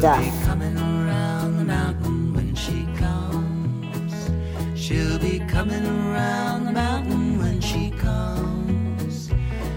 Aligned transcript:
She'll 0.00 0.16
be 0.16 0.30
coming 0.44 0.78
around 0.78 1.58
the 1.58 1.64
mountain 1.64 2.32
when 2.32 2.54
she 2.54 2.86
comes. 2.94 4.30
She'll 4.80 5.18
be 5.18 5.40
coming 5.40 5.84
around 5.84 6.66
the 6.66 6.70
mountain 6.70 7.36
when 7.36 7.60
she 7.60 7.90
comes. 7.90 9.28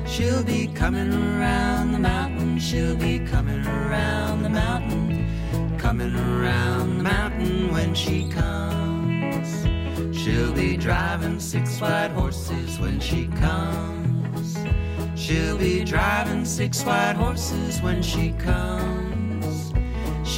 She'll 0.06 0.44
be 0.44 0.68
coming 0.76 1.12
around 1.12 1.94
the 1.94 1.98
mountain. 1.98 2.60
She'll 2.60 2.96
be 2.96 3.18
coming 3.18 3.66
around 3.66 4.44
the 4.44 4.50
mountain. 4.50 5.80
Coming 5.80 6.16
around 6.16 7.00
the 7.00 7.04
mountain 7.04 7.74
when 7.74 7.96
she 7.96 8.30
comes. 8.30 9.66
She'll 10.16 10.54
be 10.54 10.78
driving 10.78 11.40
six 11.40 11.82
white 11.82 12.12
horses 12.12 12.80
when 12.80 13.00
she 13.00 13.26
comes. 13.26 14.56
She'll 15.16 15.58
be 15.58 15.84
driving 15.84 16.46
six 16.46 16.84
white 16.84 17.16
horses 17.16 17.82
when 17.82 18.04
she 18.04 18.34
comes. 18.34 18.91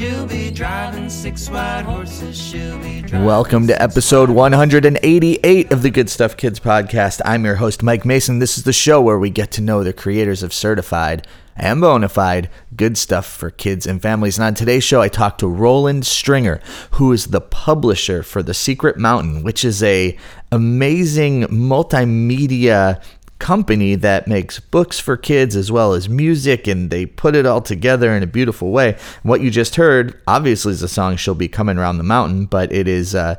She'll 0.03 0.27
be 0.27 0.52
driving 0.52 1.09
six 1.09 1.49
white 1.49 1.84
horses. 1.84 2.38
She'll 2.38 2.77
be 2.80 3.03
driving 3.03 3.25
Welcome 3.25 3.67
to 3.67 3.81
episode 3.81 4.29
188 4.29 5.71
of 5.71 5.81
the 5.81 5.89
Good 5.89 6.09
Stuff 6.09 6.35
Kids 6.35 6.59
podcast. 6.59 7.21
I'm 7.23 7.45
your 7.45 7.55
host, 7.55 7.84
Mike 7.84 8.03
Mason. 8.03 8.39
This 8.39 8.57
is 8.57 8.66
the 8.66 8.73
show 8.73 8.99
where 8.99 9.17
we 9.17 9.29
get 9.29 9.49
to 9.52 9.62
know 9.62 9.81
the 9.81 9.93
creators 9.93 10.43
of 10.43 10.52
certified 10.52 11.26
and 11.55 11.79
bona 11.79 12.09
fide 12.09 12.49
good 12.76 12.98
stuff 12.98 13.26
for 13.26 13.49
kids 13.49 13.88
and 13.88 14.02
families. 14.02 14.38
And 14.38 14.43
on 14.43 14.55
today's 14.55 14.84
show, 14.84 14.99
I 14.99 15.07
talked 15.07 15.39
to 15.39 15.48
Roland 15.48 16.05
Stringer, 16.05 16.59
who 16.91 17.13
is 17.13 17.27
the 17.27 17.40
publisher 17.40 18.24
for 18.24 18.43
The 18.43 18.54
Secret 18.54 18.98
Mountain, 18.98 19.41
which 19.41 19.63
is 19.63 19.81
a 19.81 20.18
amazing 20.51 21.43
multimedia 21.43 23.01
company 23.39 23.95
that 23.95 24.27
makes 24.27 24.59
books 24.59 24.99
for 24.99 25.17
kids 25.17 25.55
as 25.55 25.71
well 25.71 25.93
as 25.93 26.07
music 26.07 26.67
and 26.67 26.89
they 26.89 27.05
put 27.05 27.35
it 27.35 27.45
all 27.45 27.62
together 27.62 28.15
in 28.15 28.23
a 28.23 28.27
beautiful 28.27 28.71
way. 28.71 28.98
What 29.23 29.41
you 29.41 29.51
just 29.51 29.75
heard 29.75 30.20
obviously 30.27 30.71
is 30.71 30.81
a 30.81 30.87
song 30.87 31.17
she'll 31.17 31.35
be 31.35 31.48
coming 31.48 31.77
around 31.77 31.98
the 31.98 32.03
mountain, 32.03 32.45
but 32.45 32.71
it 32.71 32.87
is 32.87 33.15
uh 33.15 33.35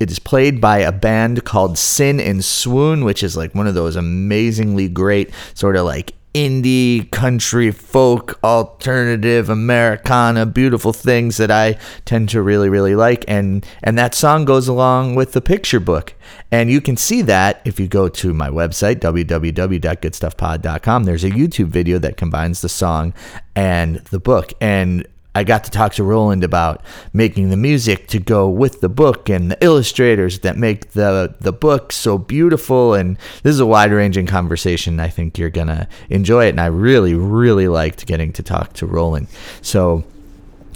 it 0.00 0.10
is 0.10 0.18
played 0.18 0.60
by 0.60 0.78
a 0.78 0.92
band 0.92 1.44
called 1.44 1.78
Sin 1.78 2.18
and 2.18 2.44
Swoon, 2.44 3.04
which 3.04 3.22
is 3.22 3.36
like 3.36 3.54
one 3.54 3.66
of 3.66 3.74
those 3.74 3.96
amazingly 3.96 4.88
great 4.88 5.32
sort 5.54 5.76
of 5.76 5.86
like 5.86 6.14
indie 6.34 7.10
country 7.10 7.70
folk 7.70 8.38
alternative 8.42 9.48
americana 9.48 10.44
beautiful 10.44 10.92
things 10.92 11.36
that 11.36 11.50
i 11.50 11.78
tend 12.04 12.28
to 12.28 12.42
really 12.42 12.68
really 12.68 12.96
like. 12.96 13.24
And 13.28 13.64
and 13.82 13.96
that 13.98 14.14
song 14.14 14.44
goes 14.44 14.68
along 14.68 15.14
with 15.14 15.32
the 15.32 15.40
picture 15.40 15.80
book. 15.80 16.14
And 16.50 16.70
you 16.70 16.80
can 16.80 16.96
see 16.96 17.22
that 17.22 17.60
if 17.64 17.80
you 17.80 17.88
go 17.88 18.08
to 18.08 18.34
my 18.34 18.48
website 18.48 18.96
www.goodstuffpod.com 18.96 21.04
there's 21.04 21.24
a 21.24 21.30
youtube 21.30 21.66
video 21.66 21.98
that 21.98 22.16
combines 22.16 22.60
the 22.60 22.68
song 22.68 23.14
and 23.54 23.96
the 24.10 24.20
book. 24.20 24.52
And 24.60 25.06
I 25.34 25.42
got 25.42 25.64
to 25.64 25.70
talk 25.70 25.94
to 25.94 26.04
Roland 26.04 26.44
about 26.44 26.82
making 27.12 27.50
the 27.50 27.56
music 27.56 28.06
to 28.08 28.20
go 28.20 28.48
with 28.48 28.80
the 28.80 28.88
book 28.88 29.28
and 29.28 29.50
the 29.50 29.64
illustrators 29.64 30.40
that 30.40 30.56
make 30.56 30.92
the 30.92 31.34
the 31.40 31.52
book 31.52 31.92
so 31.92 32.18
beautiful. 32.18 32.94
And 32.94 33.18
this 33.42 33.54
is 33.54 33.60
a 33.60 33.66
wide 33.66 33.90
ranging 33.90 34.26
conversation. 34.26 35.00
I 35.00 35.08
think 35.08 35.36
you're 35.36 35.50
gonna 35.50 35.88
enjoy 36.08 36.46
it, 36.46 36.50
and 36.50 36.60
I 36.60 36.66
really 36.66 37.14
really 37.14 37.66
liked 37.66 38.06
getting 38.06 38.32
to 38.34 38.42
talk 38.42 38.72
to 38.74 38.86
Roland. 38.86 39.28
So. 39.62 40.04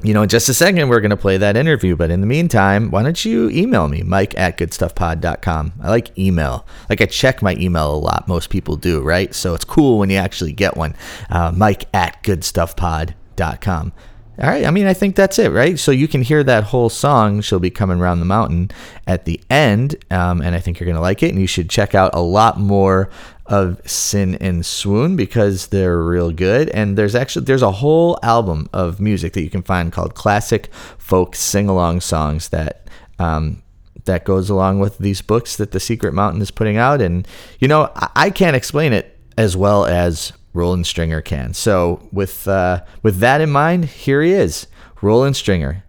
You 0.05 0.15
know, 0.15 0.23
in 0.23 0.29
just 0.29 0.49
a 0.49 0.55
second, 0.55 0.89
we're 0.89 1.01
going 1.01 1.11
to 1.11 1.17
play 1.17 1.39
that 1.39 1.57
interview. 1.57 1.97
But 1.97 2.13
in 2.13 2.21
the 2.21 2.27
meantime, 2.29 2.93
why 2.93 3.03
don't 3.03 3.25
you 3.25 3.51
email 3.51 3.89
me, 3.89 4.03
mike 4.03 4.33
at 4.39 4.57
goodstuffpod.com? 4.57 5.73
I 5.83 5.89
like 5.91 6.17
email. 6.17 6.65
Like, 6.89 7.01
I 7.01 7.07
check 7.07 7.43
my 7.43 7.57
email 7.57 7.93
a 7.93 7.99
lot. 7.99 8.29
Most 8.29 8.49
people 8.49 8.77
do, 8.77 9.01
right? 9.01 9.35
So 9.35 9.55
it's 9.55 9.65
cool 9.65 9.99
when 9.99 10.09
you 10.09 10.17
actually 10.17 10.53
get 10.53 10.77
one. 10.77 10.95
Uh, 11.29 11.51
mike 11.53 11.87
at 11.93 12.23
goodstuffpod.com. 12.23 13.93
All 14.41 14.49
right. 14.49 14.65
I 14.65 14.71
mean, 14.71 14.87
I 14.87 14.95
think 14.95 15.17
that's 15.17 15.39
it, 15.41 15.51
right? 15.51 15.77
So 15.77 15.91
you 15.91 16.07
can 16.07 16.23
hear 16.23 16.45
that 16.45 16.65
whole 16.65 16.89
song, 16.89 17.41
She'll 17.41 17.59
Be 17.59 17.71
Coming 17.71 17.99
Round 17.99 18.21
the 18.21 18.27
Mountain, 18.27 18.71
at 19.05 19.25
the 19.25 19.41
end. 19.51 19.97
Um, 20.13 20.41
and 20.41 20.55
I 20.55 20.61
think 20.61 20.79
you're 20.79 20.87
going 20.87 20.95
to 20.95 21.03
like 21.03 21.25
it. 21.25 21.31
And 21.31 21.41
you 21.41 21.49
should 21.49 21.69
check 21.69 21.93
out 21.93 22.15
a 22.15 22.21
lot 22.21 22.57
more 22.57 23.11
of 23.47 23.81
Sin 23.89 24.37
and 24.37 24.65
Swoon 24.65 25.17
because 25.17 25.69
they're 25.69 26.01
real 26.01 26.31
good. 26.31 26.69
And 26.69 26.97
there's 26.97 27.17
actually 27.17 27.47
there's 27.47 27.63
a 27.63 27.73
whole 27.73 28.17
album 28.23 28.69
of 28.73 29.01
music 29.01 29.33
that 29.33 29.43
you 29.43 29.51
can 29.51 29.63
find 29.63 29.93
called 29.93 30.15
Classic 30.15 30.73
Folk 30.99 31.35
Sing 31.35 31.69
Along 31.69 32.01
Songs 32.01 32.51
that 32.51 32.87
um, 33.19 33.63
that 34.05 34.25
goes 34.25 34.51
along 34.51 34.79
with 34.79 34.99
these 34.99 35.21
books 35.21 35.57
that 35.57 35.73
the 35.73 35.81
Secret 35.81 36.15
Mountain 36.15 36.43
is 36.43 36.53
putting 36.53 36.77
out. 36.77 37.01
And 37.01 37.27
you 37.59 37.67
know, 37.67 37.91
I, 37.97 38.11
I 38.15 38.31
can't 38.31 38.55
explain 38.55 38.93
it 38.93 39.19
as 39.37 39.57
well 39.57 39.85
as 39.85 40.33
Roland 40.59 40.89
Stringer 40.89 41.21
can. 41.21 41.55
So 41.55 42.09
with 42.11 42.49
uh, 42.49 42.85
with 43.05 43.19
that 43.21 43.41
in 43.41 43.49
mind, 43.49 43.85
here 43.85 44.21
he 44.23 44.33
is, 44.33 44.67
Roland 45.01 45.37
Stringer. 45.37 45.85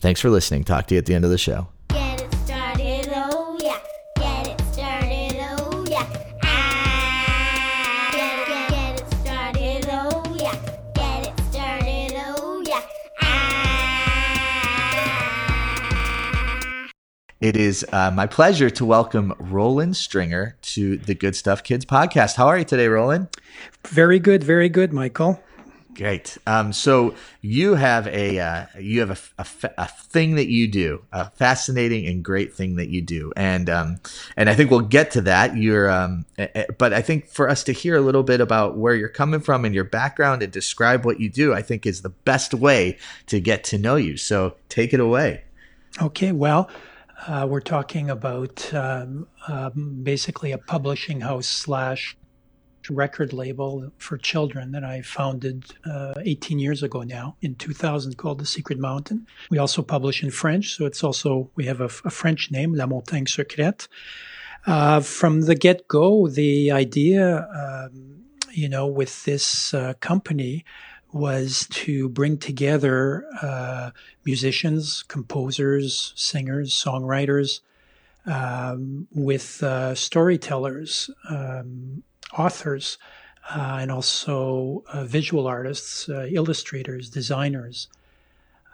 Thanks 0.00 0.20
for 0.20 0.28
listening. 0.28 0.64
Talk 0.64 0.88
to 0.88 0.94
you 0.94 0.98
at 0.98 1.06
the 1.06 1.14
end 1.14 1.24
of 1.24 1.30
the 1.30 1.38
show. 1.38 1.68
Get 1.88 2.35
It 17.38 17.54
is 17.54 17.84
uh, 17.92 18.10
my 18.10 18.26
pleasure 18.26 18.70
to 18.70 18.84
welcome 18.86 19.34
Roland 19.38 19.98
Stringer 19.98 20.56
to 20.62 20.96
the 20.96 21.14
Good 21.14 21.36
Stuff 21.36 21.62
Kids 21.62 21.84
podcast. 21.84 22.36
How 22.36 22.46
are 22.46 22.56
you 22.56 22.64
today, 22.64 22.88
Roland? 22.88 23.28
Very 23.86 24.18
good, 24.18 24.42
very 24.42 24.70
good, 24.70 24.90
Michael. 24.90 25.42
Great. 25.94 26.38
Um, 26.46 26.72
so 26.72 27.14
you 27.42 27.74
have 27.74 28.06
a 28.06 28.38
uh, 28.38 28.66
you 28.78 29.00
have 29.00 29.10
a, 29.38 29.42
a, 29.42 29.70
a 29.76 29.86
thing 29.86 30.36
that 30.36 30.48
you 30.48 30.66
do, 30.66 31.04
a 31.12 31.28
fascinating 31.28 32.06
and 32.06 32.24
great 32.24 32.54
thing 32.54 32.76
that 32.76 32.88
you 32.88 33.02
do, 33.02 33.34
and 33.36 33.68
um, 33.68 34.00
and 34.34 34.48
I 34.48 34.54
think 34.54 34.70
we'll 34.70 34.80
get 34.80 35.10
to 35.10 35.20
that. 35.22 35.58
You're, 35.58 35.90
um, 35.90 36.24
but 36.78 36.94
I 36.94 37.02
think 37.02 37.28
for 37.28 37.50
us 37.50 37.64
to 37.64 37.72
hear 37.72 37.96
a 37.96 38.00
little 38.02 38.22
bit 38.22 38.40
about 38.40 38.78
where 38.78 38.94
you're 38.94 39.10
coming 39.10 39.40
from 39.40 39.66
and 39.66 39.74
your 39.74 39.84
background 39.84 40.42
and 40.42 40.50
describe 40.50 41.04
what 41.04 41.20
you 41.20 41.28
do, 41.28 41.52
I 41.52 41.60
think 41.60 41.84
is 41.84 42.00
the 42.00 42.10
best 42.10 42.54
way 42.54 42.96
to 43.26 43.40
get 43.40 43.62
to 43.64 43.78
know 43.78 43.96
you. 43.96 44.16
So 44.16 44.56
take 44.70 44.94
it 44.94 45.00
away. 45.00 45.42
Okay, 46.00 46.32
well, 46.32 46.68
uh, 47.26 47.46
we're 47.48 47.60
talking 47.60 48.10
about 48.10 48.72
um, 48.74 49.26
um, 49.48 50.00
basically 50.02 50.52
a 50.52 50.58
publishing 50.58 51.20
house 51.20 51.46
slash 51.46 52.16
record 52.90 53.32
label 53.32 53.90
for 53.98 54.16
children 54.16 54.72
that 54.72 54.84
I 54.84 55.02
founded 55.02 55.64
uh, 55.84 56.14
18 56.20 56.58
years 56.58 56.82
ago 56.82 57.02
now 57.02 57.36
in 57.42 57.56
2000 57.56 58.16
called 58.16 58.38
The 58.38 58.46
Secret 58.46 58.78
Mountain. 58.78 59.26
We 59.50 59.58
also 59.58 59.82
publish 59.82 60.22
in 60.22 60.30
French, 60.30 60.76
so 60.76 60.86
it's 60.86 61.02
also, 61.02 61.50
we 61.56 61.64
have 61.64 61.80
a, 61.80 61.86
a 62.04 62.10
French 62.10 62.50
name, 62.50 62.74
La 62.74 62.86
Montagne 62.86 63.24
Secrète. 63.24 63.88
Uh, 64.66 65.00
from 65.00 65.42
the 65.42 65.54
get 65.54 65.86
go, 65.88 66.28
the 66.28 66.70
idea, 66.70 67.48
um, 67.54 68.24
you 68.52 68.68
know, 68.68 68.86
with 68.86 69.24
this 69.24 69.72
uh, 69.74 69.94
company 70.00 70.64
was 71.16 71.66
to 71.70 72.08
bring 72.08 72.38
together 72.38 73.24
uh, 73.42 73.90
musicians, 74.24 75.02
composers, 75.04 76.12
singers, 76.16 76.72
songwriters, 76.72 77.60
um, 78.26 79.06
with 79.14 79.62
uh, 79.62 79.94
storytellers, 79.94 81.10
um, 81.30 82.02
authors, 82.36 82.98
uh, 83.54 83.78
and 83.80 83.90
also 83.90 84.82
uh, 84.92 85.04
visual 85.04 85.46
artists, 85.46 86.08
uh, 86.08 86.26
illustrators, 86.30 87.08
designers. 87.08 87.88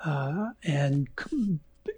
Uh, 0.05 0.51
and, 0.65 1.09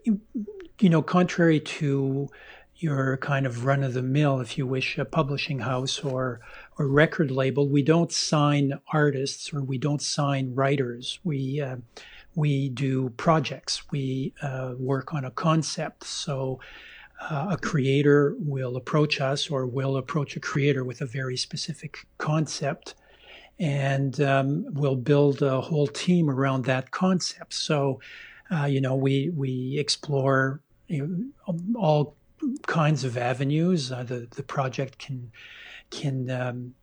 you 0.05 0.89
know, 0.89 1.01
contrary 1.01 1.61
to 1.61 2.29
your 2.77 3.17
kind 3.19 3.47
of 3.47 3.65
run 3.65 3.83
of 3.83 3.95
the 3.95 4.03
mill, 4.03 4.41
if 4.41 4.59
you 4.59 4.67
wish, 4.67 4.99
a 4.99 5.05
publishing 5.05 5.61
house 5.61 6.01
or 6.01 6.41
or 6.79 6.89
record 6.89 7.31
label, 7.31 7.69
we 7.69 7.83
don't 7.83 8.13
sign 8.13 8.79
artists 8.93 9.53
or 9.53 9.63
we 9.63 9.79
don't 9.79 10.03
sign 10.03 10.55
writers. 10.55 11.21
We 11.25 11.61
uh, 11.61 11.77
we 12.35 12.69
do 12.69 13.11
projects. 13.11 13.91
We 13.91 14.33
uh, 14.43 14.75
work 14.79 15.15
on 15.15 15.25
a 15.25 15.31
concept. 15.31 16.05
So 16.05 16.61
uh, 17.21 17.49
a 17.51 17.57
creator 17.57 18.35
will 18.39 18.77
approach 18.77 19.21
us 19.21 19.51
or 19.51 19.67
will 19.67 19.97
approach 19.97 20.37
a 20.37 20.41
creator 20.41 20.85
with 20.85 21.01
a 21.01 21.07
very 21.07 21.37
specific 21.37 21.99
concept, 22.19 22.97
and 23.59 24.21
um, 24.21 24.67
we'll 24.73 24.97
build 24.97 25.43
a 25.43 25.61
whole 25.61 25.87
team 25.87 26.29
around 26.29 26.65
that 26.65 26.91
concept. 26.91 27.55
So, 27.55 28.01
uh, 28.51 28.65
you 28.65 28.81
know, 28.81 28.97
we 28.97 29.31
we 29.31 29.79
explore 29.79 30.61
you 30.89 31.33
know, 31.47 31.59
all 31.79 32.17
kinds 32.67 33.05
of 33.05 33.17
avenues. 33.17 33.93
Uh, 33.93 34.03
the 34.03 34.29
the 34.31 34.43
project 34.43 34.99
can 34.99 35.31
can 35.91 36.31
um, 36.31 36.75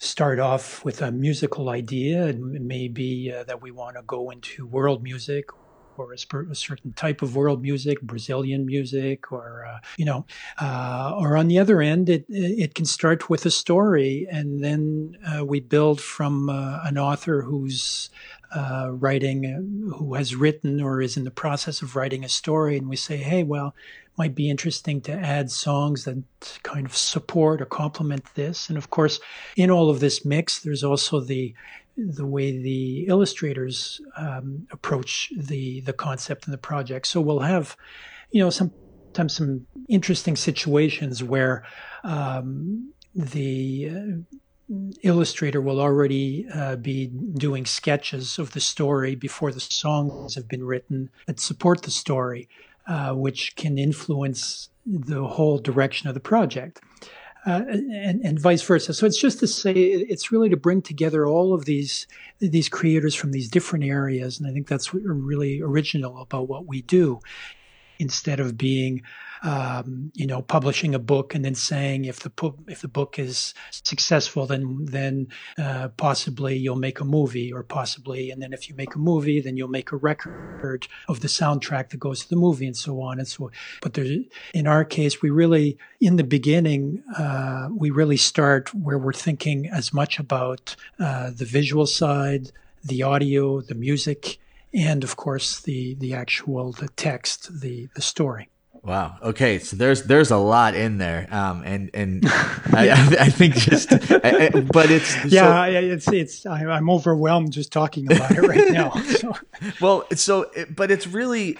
start 0.00 0.40
off 0.40 0.84
with 0.84 1.02
a 1.02 1.12
musical 1.12 1.68
idea, 1.68 2.26
it 2.28 2.38
may 2.38 2.88
be 2.88 3.32
uh, 3.32 3.44
that 3.44 3.60
we 3.60 3.70
want 3.70 3.96
to 3.96 4.02
go 4.02 4.30
into 4.30 4.66
world 4.66 5.02
music 5.02 5.50
or 5.98 6.14
a, 6.14 6.50
a, 6.50 6.54
certain 6.54 6.94
type 6.94 7.20
of 7.20 7.36
world 7.36 7.60
music, 7.60 8.00
Brazilian 8.00 8.64
music, 8.64 9.30
or 9.30 9.66
uh, 9.66 9.78
you 9.98 10.06
know, 10.06 10.24
uh, 10.58 11.14
or 11.18 11.36
on 11.36 11.48
the 11.48 11.58
other 11.58 11.82
end, 11.82 12.08
it 12.08 12.24
it 12.30 12.74
can 12.74 12.86
start 12.86 13.28
with 13.28 13.44
a 13.44 13.50
story, 13.50 14.26
and 14.30 14.64
then 14.64 15.18
uh, 15.26 15.44
we 15.44 15.60
build 15.60 16.00
from 16.00 16.48
uh, 16.48 16.80
an 16.84 16.96
author 16.96 17.42
who's 17.42 18.08
uh, 18.54 18.88
writing, 18.90 19.46
uh, 19.46 19.96
who 19.96 20.14
has 20.14 20.34
written 20.34 20.80
or 20.80 21.00
is 21.00 21.16
in 21.16 21.24
the 21.24 21.30
process 21.30 21.82
of 21.82 21.96
writing 21.96 22.24
a 22.24 22.28
story, 22.28 22.76
and 22.76 22.88
we 22.88 22.96
say, 22.96 23.16
hey, 23.16 23.42
well, 23.44 23.74
it 24.06 24.18
might 24.18 24.34
be 24.34 24.50
interesting 24.50 25.00
to 25.02 25.12
add 25.12 25.50
songs 25.50 26.04
that 26.04 26.22
kind 26.62 26.86
of 26.86 26.96
support 26.96 27.60
or 27.60 27.66
complement 27.66 28.24
this. 28.34 28.68
And 28.68 28.78
of 28.78 28.90
course, 28.90 29.20
in 29.56 29.70
all 29.70 29.90
of 29.90 30.00
this 30.00 30.24
mix, 30.24 30.60
there's 30.60 30.84
also 30.84 31.20
the 31.20 31.54
the 31.96 32.26
way 32.26 32.56
the 32.56 33.06
illustrators 33.08 34.00
um, 34.16 34.66
approach 34.70 35.32
the 35.36 35.80
the 35.82 35.92
concept 35.92 36.46
and 36.46 36.54
the 36.54 36.58
project. 36.58 37.06
So 37.06 37.20
we'll 37.20 37.40
have, 37.40 37.76
you 38.30 38.42
know, 38.42 38.50
sometimes 38.50 39.36
some 39.36 39.66
interesting 39.88 40.36
situations 40.36 41.22
where 41.22 41.64
um, 42.04 42.92
the 43.14 43.90
uh, 43.90 44.36
illustrator 45.02 45.60
will 45.60 45.80
already 45.80 46.46
uh, 46.54 46.76
be 46.76 47.06
doing 47.06 47.66
sketches 47.66 48.38
of 48.38 48.52
the 48.52 48.60
story 48.60 49.14
before 49.14 49.50
the 49.52 49.60
songs 49.60 50.34
have 50.34 50.48
been 50.48 50.64
written 50.64 51.10
that 51.26 51.40
support 51.40 51.82
the 51.82 51.90
story, 51.90 52.48
uh, 52.86 53.12
which 53.12 53.56
can 53.56 53.78
influence 53.78 54.68
the 54.86 55.24
whole 55.24 55.58
direction 55.58 56.08
of 56.08 56.14
the 56.14 56.20
project 56.20 56.80
uh, 57.46 57.62
and, 57.68 58.24
and 58.24 58.38
vice 58.38 58.62
versa. 58.62 58.92
So 58.92 59.06
it's 59.06 59.20
just 59.20 59.40
to 59.40 59.46
say 59.46 59.72
it's 59.72 60.30
really 60.30 60.50
to 60.50 60.56
bring 60.56 60.82
together 60.82 61.26
all 61.26 61.54
of 61.54 61.64
these 61.64 62.06
these 62.38 62.68
creators 62.68 63.14
from 63.14 63.32
these 63.32 63.48
different 63.48 63.84
areas, 63.84 64.38
and 64.38 64.48
I 64.48 64.52
think 64.52 64.68
that's 64.68 64.92
really 64.92 65.60
original 65.60 66.20
about 66.20 66.48
what 66.48 66.66
we 66.66 66.82
do. 66.82 67.20
Instead 67.98 68.40
of 68.40 68.56
being 68.56 69.02
um, 69.42 70.12
you 70.14 70.26
know, 70.26 70.42
publishing 70.42 70.94
a 70.94 70.98
book 70.98 71.34
and 71.34 71.44
then 71.44 71.54
saying 71.54 72.04
if 72.04 72.20
the 72.20 72.30
if 72.68 72.82
the 72.82 72.88
book 72.88 73.18
is 73.18 73.54
successful, 73.70 74.46
then 74.46 74.84
then 74.84 75.28
uh, 75.58 75.88
possibly 75.96 76.56
you'll 76.56 76.76
make 76.76 77.00
a 77.00 77.04
movie, 77.04 77.52
or 77.52 77.62
possibly, 77.62 78.30
and 78.30 78.42
then 78.42 78.52
if 78.52 78.68
you 78.68 78.74
make 78.74 78.94
a 78.94 78.98
movie, 78.98 79.40
then 79.40 79.56
you'll 79.56 79.68
make 79.68 79.92
a 79.92 79.96
record 79.96 80.86
of 81.08 81.20
the 81.20 81.28
soundtrack 81.28 81.90
that 81.90 81.98
goes 81.98 82.20
to 82.20 82.28
the 82.28 82.36
movie, 82.36 82.66
and 82.66 82.76
so 82.76 83.00
on 83.00 83.18
and 83.18 83.28
so. 83.28 83.50
But 83.80 83.94
there's, 83.94 84.10
in 84.52 84.66
our 84.66 84.84
case, 84.84 85.22
we 85.22 85.30
really, 85.30 85.78
in 86.00 86.16
the 86.16 86.24
beginning, 86.24 87.02
uh, 87.16 87.68
we 87.74 87.90
really 87.90 88.18
start 88.18 88.74
where 88.74 88.98
we're 88.98 89.12
thinking 89.12 89.68
as 89.68 89.92
much 89.92 90.18
about 90.18 90.76
uh, 90.98 91.30
the 91.30 91.46
visual 91.46 91.86
side, 91.86 92.52
the 92.84 93.02
audio, 93.02 93.60
the 93.60 93.74
music, 93.74 94.38
and 94.72 95.02
of 95.02 95.16
course 95.16 95.60
the 95.60 95.94
the 95.94 96.14
actual 96.14 96.72
the 96.72 96.88
text, 96.88 97.60
the 97.60 97.88
the 97.94 98.02
story. 98.02 98.48
Wow. 98.82 99.16
Okay. 99.22 99.58
So 99.58 99.76
there's 99.76 100.04
there's 100.04 100.30
a 100.30 100.38
lot 100.38 100.74
in 100.74 100.98
there, 100.98 101.28
um, 101.30 101.62
and 101.64 101.90
and 101.92 102.22
I, 102.26 103.16
I, 103.20 103.28
think 103.28 103.54
just, 103.54 103.92
I, 103.92 104.48
but 104.72 104.90
it's 104.90 105.24
yeah, 105.26 105.66
so, 105.66 105.70
it's 105.70 106.08
it's 106.08 106.46
I, 106.46 106.62
am 106.62 106.88
overwhelmed 106.88 107.52
just 107.52 107.72
talking 107.72 108.10
about 108.10 108.30
it 108.30 108.40
right 108.40 108.72
now. 108.72 108.90
So. 109.20 109.36
well, 109.80 110.06
so 110.14 110.50
but 110.74 110.90
it's 110.90 111.06
really, 111.06 111.58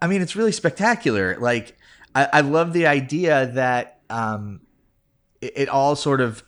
I 0.00 0.06
mean, 0.06 0.22
it's 0.22 0.34
really 0.34 0.52
spectacular. 0.52 1.36
Like 1.38 1.76
I, 2.14 2.28
I 2.32 2.40
love 2.40 2.72
the 2.72 2.86
idea 2.86 3.46
that 3.54 4.00
um, 4.08 4.62
it, 5.42 5.52
it 5.56 5.68
all 5.68 5.94
sort 5.94 6.22
of 6.22 6.42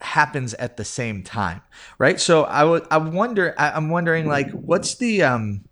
happens 0.00 0.54
at 0.54 0.76
the 0.76 0.84
same 0.84 1.22
time, 1.22 1.60
right? 1.98 2.18
So 2.18 2.42
I 2.42 2.64
would 2.64 2.84
I 2.90 2.98
wonder 2.98 3.54
I, 3.56 3.70
I'm 3.70 3.90
wondering 3.90 4.26
like 4.26 4.50
what's 4.50 4.96
the 4.96 5.22
um 5.22 5.64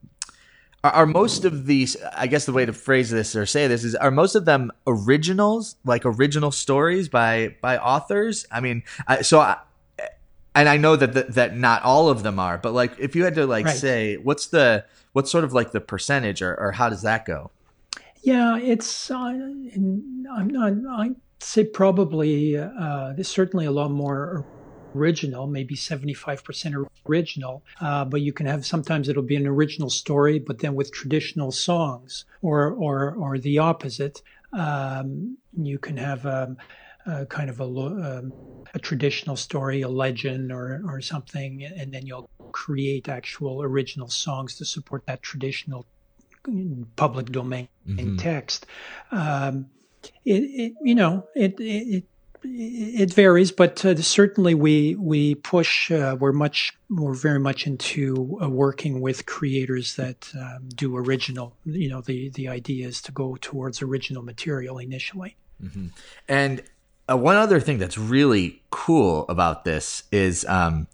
are, 0.84 0.90
are, 0.92 1.06
most 1.06 1.44
of 1.44 1.66
these 1.66 1.96
i 2.16 2.26
guess 2.26 2.46
the 2.46 2.52
way 2.52 2.64
to 2.64 2.72
phrase 2.72 3.10
this 3.10 3.36
or 3.36 3.46
say 3.46 3.66
this 3.66 3.84
is 3.84 3.94
are 3.94 4.10
most 4.10 4.34
of 4.34 4.44
them 4.44 4.70
originals 4.86 5.76
like 5.84 6.04
original 6.04 6.50
stories 6.50 7.08
by 7.08 7.54
by 7.60 7.78
authors 7.78 8.46
i 8.50 8.60
mean 8.60 8.82
I, 9.06 9.22
so 9.22 9.40
I, 9.40 9.58
and 10.54 10.68
i 10.68 10.76
know 10.76 10.96
that 10.96 11.14
the, 11.14 11.22
that 11.24 11.56
not 11.56 11.82
all 11.82 12.08
of 12.08 12.22
them 12.22 12.38
are 12.38 12.58
but 12.58 12.72
like 12.72 12.92
if 12.98 13.14
you 13.14 13.24
had 13.24 13.34
to 13.34 13.46
like 13.46 13.66
right. 13.66 13.76
say 13.76 14.16
what's 14.16 14.46
the 14.48 14.84
what's 15.12 15.30
sort 15.30 15.44
of 15.44 15.52
like 15.52 15.72
the 15.72 15.80
percentage 15.80 16.42
or, 16.42 16.54
or 16.58 16.72
how 16.72 16.88
does 16.88 17.02
that 17.02 17.24
go 17.24 17.50
yeah 18.22 18.58
it's 18.58 19.10
uh, 19.10 19.16
i'm 19.16 20.48
not 20.48 20.72
i 20.90 21.10
say 21.42 21.64
probably 21.64 22.58
uh, 22.58 23.12
there's 23.14 23.28
certainly 23.28 23.64
a 23.64 23.70
lot 23.70 23.90
more 23.90 24.44
original, 24.94 25.46
maybe 25.46 25.74
75% 25.74 26.86
original, 27.08 27.62
uh, 27.80 28.04
but 28.04 28.20
you 28.20 28.32
can 28.32 28.46
have 28.46 28.66
sometimes 28.66 29.08
it'll 29.08 29.22
be 29.22 29.36
an 29.36 29.46
original 29.46 29.90
story, 29.90 30.38
but 30.38 30.58
then 30.58 30.74
with 30.74 30.92
traditional 30.92 31.52
songs, 31.52 32.24
or 32.42 32.72
or 32.72 33.14
or 33.14 33.38
the 33.38 33.58
opposite. 33.58 34.22
Um, 34.52 35.38
you 35.56 35.78
can 35.78 35.96
have 35.96 36.26
a, 36.26 36.56
a 37.06 37.24
kind 37.26 37.50
of 37.50 37.60
a, 37.60 37.64
um, 37.64 38.32
a 38.74 38.78
traditional 38.80 39.36
story, 39.36 39.82
a 39.82 39.88
legend, 39.88 40.50
or 40.50 40.82
or 40.86 41.00
something, 41.00 41.64
and 41.64 41.92
then 41.92 42.06
you'll 42.06 42.28
create 42.52 43.08
actual 43.08 43.62
original 43.62 44.08
songs 44.08 44.56
to 44.56 44.64
support 44.64 45.06
that 45.06 45.22
traditional 45.22 45.86
public 46.96 47.26
domain 47.26 47.68
mm-hmm. 47.86 48.16
text. 48.16 48.66
Um, 49.10 49.66
it, 50.24 50.42
it, 50.42 50.72
you 50.82 50.94
know 50.94 51.26
it, 51.34 51.56
it 51.58 52.04
it 52.42 53.12
varies, 53.12 53.52
but 53.52 53.84
uh, 53.84 53.96
certainly 53.96 54.54
we 54.54 54.94
we 54.94 55.34
push. 55.34 55.90
Uh, 55.90 56.16
we're 56.18 56.32
much 56.32 56.76
we're 56.88 57.14
very 57.14 57.40
much 57.40 57.66
into 57.66 58.38
uh, 58.42 58.48
working 58.48 59.00
with 59.00 59.26
creators 59.26 59.96
that 59.96 60.30
um, 60.38 60.68
do 60.74 60.96
original. 60.96 61.56
You 61.64 61.88
know, 61.90 62.00
the 62.00 62.30
the 62.30 62.48
idea 62.48 62.86
is 62.88 63.02
to 63.02 63.12
go 63.12 63.36
towards 63.40 63.82
original 63.82 64.22
material 64.22 64.78
initially. 64.78 65.36
Mm-hmm. 65.62 65.86
And 66.28 66.62
uh, 67.10 67.16
one 67.16 67.36
other 67.36 67.60
thing 67.60 67.78
that's 67.78 67.98
really 67.98 68.62
cool 68.70 69.26
about 69.28 69.64
this 69.64 70.04
is, 70.12 70.44
um, 70.46 70.86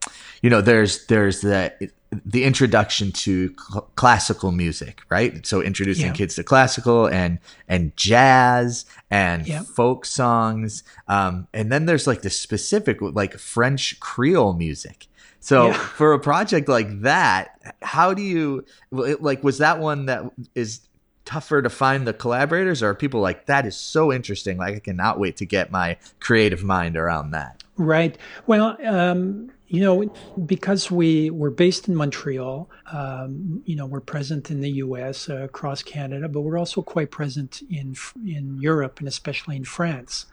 you 0.42 0.50
know, 0.50 0.60
there's 0.60 1.06
there's 1.06 1.40
the 1.40 1.90
the 2.24 2.44
introduction 2.44 3.12
to 3.12 3.54
cl- 3.58 3.88
classical 3.96 4.52
music, 4.52 5.02
right? 5.08 5.46
So 5.46 5.62
introducing 5.62 6.06
yeah. 6.06 6.12
kids 6.12 6.34
to 6.36 6.44
classical 6.44 7.06
and 7.06 7.38
and 7.68 7.96
jazz 7.96 8.84
and 9.10 9.46
yeah. 9.46 9.62
folk 9.62 10.04
songs, 10.04 10.84
um, 11.08 11.48
and 11.52 11.70
then 11.70 11.86
there's 11.86 12.06
like 12.06 12.22
the 12.22 12.30
specific 12.30 12.98
like 13.00 13.38
French 13.38 13.98
Creole 14.00 14.54
music. 14.54 15.06
So 15.40 15.68
yeah. 15.68 15.72
for 15.96 16.12
a 16.12 16.18
project 16.18 16.68
like 16.68 17.02
that, 17.02 17.74
how 17.82 18.14
do 18.14 18.22
you 18.22 18.64
like? 18.90 19.42
Was 19.44 19.58
that 19.58 19.78
one 19.78 20.06
that 20.06 20.24
is 20.54 20.80
tougher 21.24 21.60
to 21.60 21.70
find 21.70 22.06
the 22.06 22.12
collaborators, 22.12 22.82
or 22.82 22.94
people 22.94 23.20
like 23.20 23.46
that 23.46 23.66
is 23.66 23.76
so 23.76 24.12
interesting? 24.12 24.58
Like 24.58 24.76
I 24.76 24.78
cannot 24.80 25.18
wait 25.18 25.36
to 25.38 25.46
get 25.46 25.70
my 25.70 25.96
creative 26.20 26.64
mind 26.64 26.96
around 26.96 27.32
that. 27.32 27.62
Right. 27.76 28.16
Well. 28.46 28.76
Um 28.84 29.50
you 29.68 29.80
know, 29.80 30.08
because 30.44 30.90
we 30.90 31.30
we're 31.30 31.50
based 31.50 31.88
in 31.88 31.96
Montreal, 31.96 32.70
um, 32.92 33.62
you 33.64 33.74
know, 33.74 33.86
we're 33.86 34.00
present 34.00 34.50
in 34.50 34.60
the 34.60 34.70
U.S. 34.70 35.28
Uh, 35.28 35.38
across 35.38 35.82
Canada, 35.82 36.28
but 36.28 36.42
we're 36.42 36.58
also 36.58 36.82
quite 36.82 37.10
present 37.10 37.62
in 37.68 37.96
in 38.24 38.58
Europe 38.60 39.00
and 39.00 39.08
especially 39.08 39.56
in 39.56 39.64
France. 39.64 40.26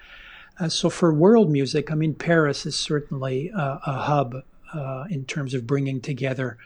Uh, 0.59 0.69
so 0.69 0.89
for 0.89 1.11
world 1.13 1.49
music, 1.49 1.91
I 1.91 1.95
mean, 1.95 2.13
Paris 2.13 2.65
is 2.65 2.75
certainly 2.75 3.49
a, 3.49 3.79
a 3.85 3.93
hub 3.93 4.35
uh, 4.73 5.05
in 5.09 5.25
terms 5.25 5.55
of 5.55 5.65
bringing 5.65 5.99
together 5.99 6.57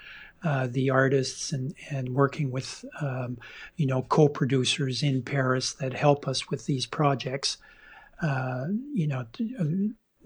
uh, 0.44 0.68
the 0.68 0.90
artists 0.90 1.54
and 1.54 1.74
and 1.90 2.10
working 2.10 2.52
with 2.52 2.84
um, 3.02 3.38
you 3.78 3.88
know 3.88 4.02
co-producers 4.04 5.04
in 5.04 5.22
Paris 5.22 5.74
that 5.74 5.94
help 5.94 6.28
us 6.28 6.50
with 6.50 6.66
these 6.66 6.86
projects. 6.86 7.58
Uh, 8.22 8.68
you 8.94 9.08
know 9.08 9.26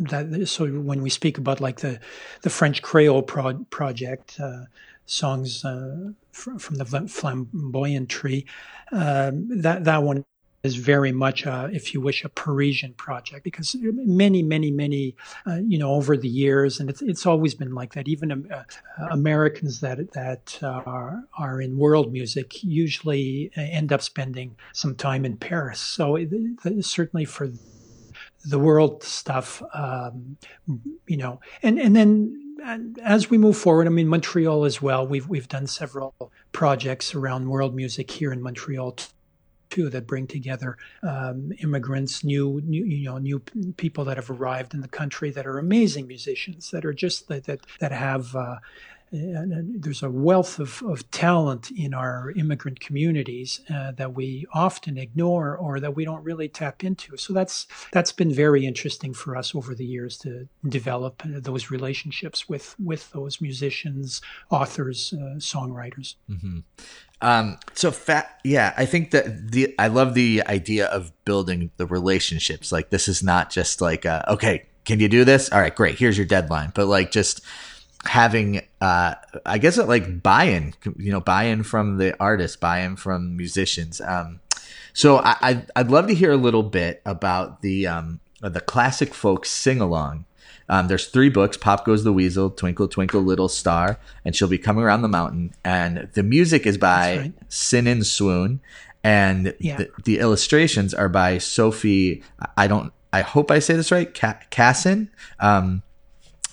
that 0.09 0.47
so 0.47 0.67
when 0.67 1.01
we 1.01 1.09
speak 1.09 1.37
about 1.37 1.61
like 1.61 1.77
the 1.77 1.99
the 2.41 2.49
French 2.49 2.81
Creole 2.81 3.23
pro- 3.23 3.65
project 3.69 4.39
uh, 4.39 4.65
songs 5.05 5.65
uh, 5.65 6.11
from, 6.31 6.59
from 6.59 6.75
the 6.75 6.85
flamboyant 6.85 8.09
tree 8.09 8.45
um, 8.91 9.47
that 9.61 9.83
that 9.85 10.03
one 10.03 10.25
is 10.63 10.75
very 10.75 11.11
much 11.11 11.45
a, 11.45 11.69
if 11.73 11.93
you 11.93 11.99
wish 12.01 12.23
a 12.23 12.29
Parisian 12.29 12.93
project 12.93 13.43
because 13.43 13.75
many 13.81 14.43
many 14.43 14.71
many 14.71 15.15
uh, 15.47 15.59
you 15.65 15.77
know 15.77 15.91
over 15.91 16.15
the 16.15 16.29
years 16.29 16.79
and 16.79 16.89
it's 16.89 17.01
it's 17.01 17.25
always 17.25 17.55
been 17.55 17.73
like 17.73 17.93
that. 17.93 18.07
Even 18.07 18.31
um, 18.31 18.47
uh, 18.51 18.63
Americans 19.09 19.79
that 19.81 20.11
that 20.13 20.59
are 20.61 21.23
are 21.37 21.61
in 21.61 21.77
world 21.77 22.11
music 22.11 22.63
usually 22.63 23.51
end 23.55 23.91
up 23.91 24.01
spending 24.01 24.55
some 24.73 24.95
time 24.95 25.25
in 25.25 25.35
Paris. 25.37 25.79
So 25.79 26.15
it, 26.15 26.29
it, 26.31 26.85
certainly 26.85 27.25
for 27.25 27.49
the 28.45 28.59
world 28.59 29.03
stuff, 29.03 29.61
um, 29.73 30.37
you 31.07 31.17
know, 31.17 31.39
and 31.61 31.79
and 31.79 31.95
then 31.95 32.37
as 33.03 33.29
we 33.29 33.37
move 33.37 33.57
forward, 33.57 33.87
I 33.87 33.89
mean 33.89 34.07
Montreal 34.07 34.65
as 34.65 34.81
well. 34.81 35.05
We've 35.05 35.27
we've 35.27 35.47
done 35.47 35.67
several 35.67 36.31
projects 36.51 37.15
around 37.15 37.49
world 37.49 37.75
music 37.75 38.11
here 38.11 38.31
in 38.31 38.41
Montreal 38.41 38.97
too 39.69 39.89
that 39.89 40.05
bring 40.05 40.27
together 40.27 40.77
um, 41.01 41.51
immigrants, 41.59 42.23
new, 42.23 42.61
new 42.63 42.85
you 42.85 43.05
know 43.05 43.17
new 43.17 43.39
people 43.77 44.05
that 44.05 44.17
have 44.17 44.29
arrived 44.29 44.73
in 44.73 44.81
the 44.81 44.87
country 44.87 45.31
that 45.31 45.47
are 45.47 45.57
amazing 45.57 46.07
musicians 46.07 46.71
that 46.71 46.85
are 46.85 46.93
just 46.93 47.27
that 47.27 47.45
that, 47.45 47.61
that 47.79 47.91
have. 47.91 48.35
Uh, 48.35 48.57
and, 49.11 49.83
there's 49.83 50.03
a 50.03 50.09
wealth 50.09 50.59
of, 50.59 50.81
of 50.83 51.09
talent 51.11 51.71
in 51.71 51.93
our 51.93 52.31
immigrant 52.31 52.79
communities 52.79 53.61
uh, 53.69 53.91
that 53.91 54.13
we 54.13 54.45
often 54.53 54.97
ignore 54.97 55.55
or 55.57 55.79
that 55.79 55.95
we 55.95 56.05
don't 56.05 56.23
really 56.23 56.47
tap 56.47 56.83
into. 56.83 57.17
So 57.17 57.33
that's 57.33 57.67
that's 57.91 58.11
been 58.11 58.33
very 58.33 58.65
interesting 58.65 59.13
for 59.13 59.35
us 59.35 59.53
over 59.53 59.75
the 59.75 59.85
years 59.85 60.17
to 60.19 60.47
develop 60.67 61.21
uh, 61.25 61.39
those 61.39 61.69
relationships 61.69 62.47
with 62.47 62.75
with 62.79 63.11
those 63.11 63.41
musicians, 63.41 64.21
authors, 64.49 65.13
uh, 65.13 65.35
songwriters. 65.37 66.15
Um, 67.21 67.59
so 67.73 67.91
fat, 67.91 68.39
yeah, 68.43 68.73
I 68.77 68.85
think 68.85 69.11
that 69.11 69.51
the 69.51 69.75
I 69.77 69.87
love 69.87 70.13
the 70.13 70.43
idea 70.47 70.87
of 70.87 71.11
building 71.25 71.71
the 71.77 71.85
relationships. 71.85 72.71
Like 72.71 72.89
this 72.89 73.07
is 73.07 73.21
not 73.21 73.49
just 73.49 73.81
like, 73.81 74.05
okay, 74.05 74.67
can 74.85 74.99
you 74.99 75.07
do 75.07 75.23
this? 75.23 75.49
All 75.51 75.59
right, 75.59 75.75
great. 75.75 75.99
Here's 75.99 76.17
your 76.17 76.25
deadline. 76.25 76.71
But 76.73 76.87
like 76.87 77.11
just 77.11 77.41
having, 78.05 78.61
uh, 78.81 79.15
I 79.45 79.57
guess 79.57 79.77
it 79.77 79.87
like 79.87 80.21
buy-in, 80.23 80.73
you 80.97 81.11
know, 81.11 81.19
buy-in 81.21 81.63
from 81.63 81.97
the 81.97 82.15
artists, 82.19 82.57
buy-in 82.57 82.95
from 82.95 83.37
musicians. 83.37 84.01
Um, 84.01 84.39
so 84.93 85.17
I, 85.17 85.37
I'd, 85.41 85.71
I'd 85.75 85.89
love 85.91 86.07
to 86.07 86.13
hear 86.15 86.31
a 86.31 86.37
little 86.37 86.63
bit 86.63 87.01
about 87.05 87.61
the 87.61 87.87
um, 87.87 88.19
the 88.41 88.59
classic 88.61 89.13
folk 89.13 89.45
sing 89.45 89.79
along. 89.79 90.25
Um, 90.67 90.87
there's 90.87 91.07
three 91.07 91.29
books: 91.29 91.57
"Pop 91.57 91.85
Goes 91.85 92.03
the 92.03 92.13
Weasel," 92.13 92.49
"Twinkle 92.49 92.87
Twinkle 92.87 93.21
Little 93.21 93.49
Star," 93.49 93.99
and 94.25 94.35
"She'll 94.35 94.47
Be 94.47 94.57
Coming 94.57 94.83
Around 94.83 95.01
the 95.03 95.07
Mountain." 95.07 95.53
And 95.63 96.09
the 96.13 96.23
music 96.23 96.65
is 96.65 96.77
by 96.77 97.17
right. 97.17 97.33
Sin 97.49 97.87
and 97.87 98.05
Swoon, 98.05 98.61
and 99.03 99.53
Yeah. 99.59 99.77
the, 99.77 99.89
the 100.05 100.19
illustrations 100.19 100.93
are 100.93 101.09
by 101.09 101.37
Sophie. 101.37 102.23
I 102.57 102.67
don't. 102.67 102.91
I 103.13 103.21
hope 103.21 103.51
I 103.51 103.59
say 103.59 103.75
this 103.75 103.91
right. 103.91 104.13
Ca- 104.13 104.39
Cassin. 104.49 105.09
Um, 105.39 105.83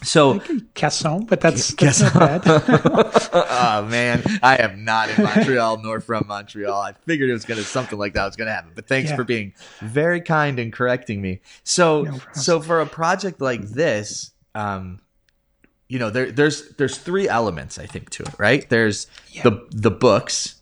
so 0.02 0.40
Casson, 0.74 1.24
but 1.24 1.40
that's, 1.40 1.74
that's 1.74 2.00
not 2.00 2.14
bad. 2.14 2.42
oh 3.32 3.86
man, 3.90 4.22
I 4.42 4.56
am 4.56 4.84
not 4.84 5.10
in 5.10 5.24
Montreal 5.24 5.78
nor 5.82 6.00
from 6.00 6.26
Montreal. 6.28 6.80
I 6.80 6.92
figured 6.92 7.28
it 7.30 7.32
was 7.32 7.44
gonna 7.44 7.62
something 7.62 7.98
like 7.98 8.14
that 8.14 8.24
was 8.24 8.36
gonna 8.36 8.52
happen. 8.52 8.70
But 8.74 8.86
thanks 8.86 9.10
Yeah. 9.10 9.16
for 9.16 9.24
being 9.24 9.54
very 9.80 10.20
kind 10.20 10.58
and 10.58 10.72
correcting 10.72 11.20
me. 11.20 11.40
So 11.64 12.02
No 12.02 12.20
so 12.32 12.60
for 12.60 12.80
a 12.80 12.86
project 12.86 13.40
like 13.40 13.62
this, 13.62 14.30
um, 14.54 15.00
you 15.88 15.98
know, 15.98 16.10
there 16.10 16.30
there's 16.30 16.68
there's 16.76 16.96
three 16.98 17.28
elements 17.28 17.78
I 17.78 17.86
think 17.86 18.10
to 18.10 18.22
it, 18.22 18.34
right? 18.38 18.68
There's 18.68 19.06
Yeah. 19.30 19.42
the 19.44 19.66
the 19.70 19.90
books. 19.90 20.54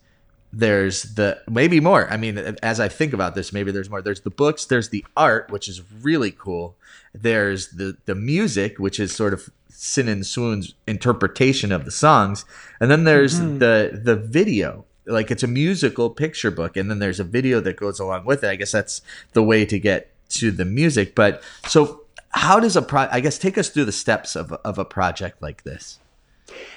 There's 0.53 1.03
the 1.15 1.39
maybe 1.51 1.81
more. 1.81 2.11
I 2.11 2.17
mean, 2.17 2.39
as 2.63 2.81
I 2.81 2.89
think 2.89 3.13
about 3.13 3.35
this, 3.35 3.53
maybe 3.53 3.73
there's 3.73 3.91
more. 3.91 4.01
There's 4.01 4.23
the 4.23 4.31
books. 4.31 4.65
There's 4.65 4.89
the 4.89 5.05
art, 5.17 5.51
which 5.51 5.69
is 5.69 5.83
really 6.01 6.31
cool. 6.31 6.77
There's 7.23 7.69
the 7.69 7.97
the 8.07 8.15
music, 8.15 8.79
which 8.79 9.01
is 9.01 9.15
sort 9.15 9.33
of 9.33 9.51
Sin 9.69 10.09
and 10.09 10.27
Swoon's 10.27 10.75
interpretation 10.87 11.71
of 11.71 11.85
the 11.85 11.91
songs, 11.91 12.45
and 12.81 12.91
then 12.91 13.05
there's 13.05 13.39
the 13.39 14.01
the 14.03 14.17
video. 14.17 14.85
Like 15.05 15.31
it's 15.31 15.43
a 15.43 15.49
musical 15.49 16.11
picture 16.11 16.51
book, 16.51 16.77
and 16.77 16.91
then 16.91 16.99
there's 16.99 17.21
a 17.21 17.25
video 17.25 17.61
that 17.61 17.77
goes 17.77 18.01
along 18.01 18.25
with 18.25 18.43
it. 18.43 18.49
I 18.49 18.57
guess 18.57 18.73
that's 18.73 19.03
the 19.35 19.43
way 19.43 19.65
to 19.67 19.79
get 19.79 20.11
to 20.31 20.51
the 20.51 20.65
music. 20.65 21.15
But 21.15 21.43
so, 21.67 22.05
how 22.31 22.59
does 22.59 22.75
a 22.75 22.83
pro? 22.83 23.07
I 23.11 23.21
guess 23.21 23.39
take 23.39 23.57
us 23.57 23.69
through 23.69 23.85
the 23.85 23.93
steps 23.93 24.35
of 24.35 24.53
of 24.53 24.79
a 24.79 24.85
project 24.85 25.43
like 25.43 25.63
this. 25.63 26.01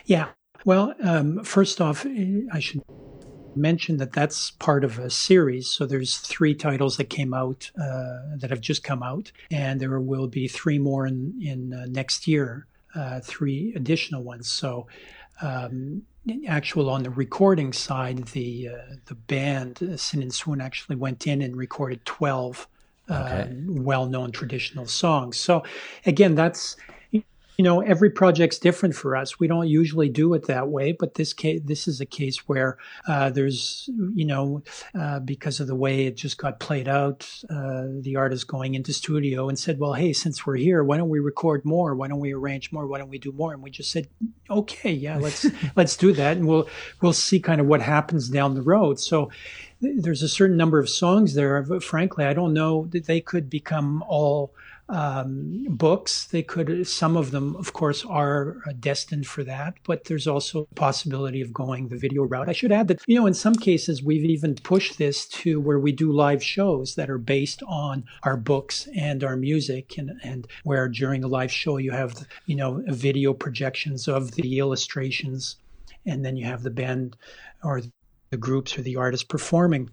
Yeah. 0.05 0.29
Well, 0.65 0.93
um, 1.01 1.43
first 1.43 1.79
off, 1.79 2.05
I 2.05 2.59
should 2.59 2.83
mention 3.55 3.97
that 3.97 4.13
that's 4.13 4.51
part 4.51 4.83
of 4.83 4.99
a 4.99 5.09
series. 5.09 5.67
So 5.67 5.85
there's 5.85 6.17
three 6.17 6.55
titles 6.55 6.97
that 6.97 7.09
came 7.09 7.33
out 7.33 7.71
uh, 7.79 8.35
that 8.37 8.49
have 8.49 8.61
just 8.61 8.83
come 8.83 9.03
out, 9.03 9.31
and 9.51 9.79
there 9.79 9.99
will 9.99 10.27
be 10.27 10.47
three 10.47 10.79
more 10.79 11.07
in 11.07 11.39
in 11.41 11.73
uh, 11.73 11.85
next 11.89 12.27
year. 12.27 12.65
Uh, 12.95 13.19
three 13.19 13.73
additional 13.75 14.23
ones. 14.23 14.49
So. 14.49 14.87
Um, 15.41 16.03
actual 16.47 16.89
on 16.89 17.03
the 17.03 17.09
recording 17.09 17.71
side, 17.73 18.25
the 18.29 18.69
uh, 18.69 18.95
the 19.05 19.15
band 19.15 19.79
uh, 19.81 19.95
Sin 19.95 20.21
and 20.21 20.33
Swoon 20.33 20.59
actually 20.59 20.97
went 20.97 21.25
in 21.25 21.41
and 21.41 21.55
recorded 21.55 22.03
twelve 22.05 22.67
uh, 23.09 23.25
Okay. 23.25 23.49
well-known 23.67 24.31
traditional 24.31 24.85
songs. 24.85 25.37
So 25.39 25.63
again, 26.05 26.35
that's 26.35 26.75
you 27.59 27.63
know 27.63 27.81
every 27.81 28.09
project's 28.09 28.57
different 28.57 28.95
for 28.95 29.17
us. 29.17 29.37
We 29.37 29.47
don't 29.47 29.67
usually 29.67 30.07
do 30.07 30.33
it 30.33 30.47
that 30.47 30.69
way 30.69 30.93
but 30.93 31.15
this 31.15 31.33
case 31.33 31.59
this 31.65 31.89
is 31.89 31.99
a 31.99 32.05
case 32.05 32.47
where 32.47 32.77
uh, 33.05 33.31
there's 33.31 33.89
you 34.13 34.23
know 34.23 34.63
uh, 34.97 35.19
because 35.19 35.59
of 35.59 35.67
the 35.67 35.75
way 35.75 36.05
it 36.05 36.15
just 36.15 36.37
got 36.37 36.61
played 36.61 36.87
out 36.87 37.27
uh, 37.49 37.87
the 37.99 38.15
artist 38.15 38.47
going 38.47 38.75
into 38.75 38.93
studio 38.93 39.49
and 39.49 39.59
said 39.59 39.77
well 39.77 39.91
hey 39.91 40.13
since 40.13 40.45
we're 40.45 40.55
here 40.55 40.85
why 40.85 40.95
don't 40.95 41.09
we 41.09 41.19
record 41.19 41.65
more? 41.65 41.95
Why 41.95 42.07
don't 42.07 42.21
we 42.21 42.33
arrange 42.33 42.71
more? 42.71 42.87
Why 42.87 42.97
don't 42.97 43.09
we 43.09 43.19
do 43.19 43.33
more? 43.33 43.51
And 43.51 43.61
we 43.61 43.71
just 43.71 43.91
said 43.91 44.07
okay 44.49 44.93
yeah 44.93 45.17
let's 45.17 45.45
let's 45.75 45.97
do 45.97 46.13
that 46.13 46.37
and 46.37 46.47
we'll 46.47 46.65
we'll 47.01 47.11
see 47.11 47.41
kind 47.41 47.59
of 47.59 47.67
what 47.67 47.81
happens 47.81 48.29
down 48.29 48.55
the 48.55 48.61
road. 48.61 49.01
So 49.01 49.31
there's 49.81 50.23
a 50.23 50.29
certain 50.29 50.55
number 50.57 50.79
of 50.79 50.89
songs 50.89 51.35
there 51.35 51.61
but 51.61 51.81
frankly 51.81 52.25
i 52.25 52.33
don't 52.33 52.53
know 52.53 52.87
that 52.87 53.05
they 53.05 53.21
could 53.21 53.49
become 53.49 54.03
all 54.09 54.53
um, 54.89 55.65
books. 55.69 56.25
They 56.25 56.43
could, 56.43 56.87
some 56.87 57.15
of 57.15 57.31
them, 57.31 57.55
of 57.55 57.73
course, 57.73 58.03
are 58.05 58.57
uh, 58.67 58.73
destined 58.79 59.27
for 59.27 59.43
that, 59.43 59.75
but 59.83 60.05
there's 60.05 60.27
also 60.27 60.67
possibility 60.75 61.41
of 61.41 61.53
going 61.53 61.87
the 61.87 61.97
video 61.97 62.23
route. 62.23 62.49
I 62.49 62.53
should 62.53 62.71
add 62.71 62.87
that, 62.87 63.01
you 63.07 63.15
know, 63.19 63.27
in 63.27 63.33
some 63.33 63.55
cases, 63.55 64.03
we've 64.03 64.25
even 64.25 64.55
pushed 64.55 64.97
this 64.97 65.27
to 65.27 65.61
where 65.61 65.79
we 65.79 65.91
do 65.91 66.11
live 66.11 66.43
shows 66.43 66.95
that 66.95 67.09
are 67.09 67.17
based 67.17 67.61
on 67.67 68.03
our 68.23 68.37
books 68.37 68.87
and 68.95 69.23
our 69.23 69.35
music, 69.35 69.97
and, 69.97 70.11
and 70.23 70.47
where 70.63 70.89
during 70.89 71.23
a 71.23 71.27
live 71.27 71.51
show 71.51 71.77
you 71.77 71.91
have, 71.91 72.25
you 72.47 72.55
know, 72.55 72.83
video 72.87 73.33
projections 73.33 74.07
of 74.07 74.31
the 74.31 74.59
illustrations, 74.59 75.57
and 76.05 76.25
then 76.25 76.35
you 76.35 76.45
have 76.45 76.63
the 76.63 76.69
band 76.69 77.15
or 77.63 77.81
the 78.31 78.37
groups 78.37 78.77
or 78.77 78.81
the 78.81 78.95
artists 78.95 79.23
performing. 79.23 79.89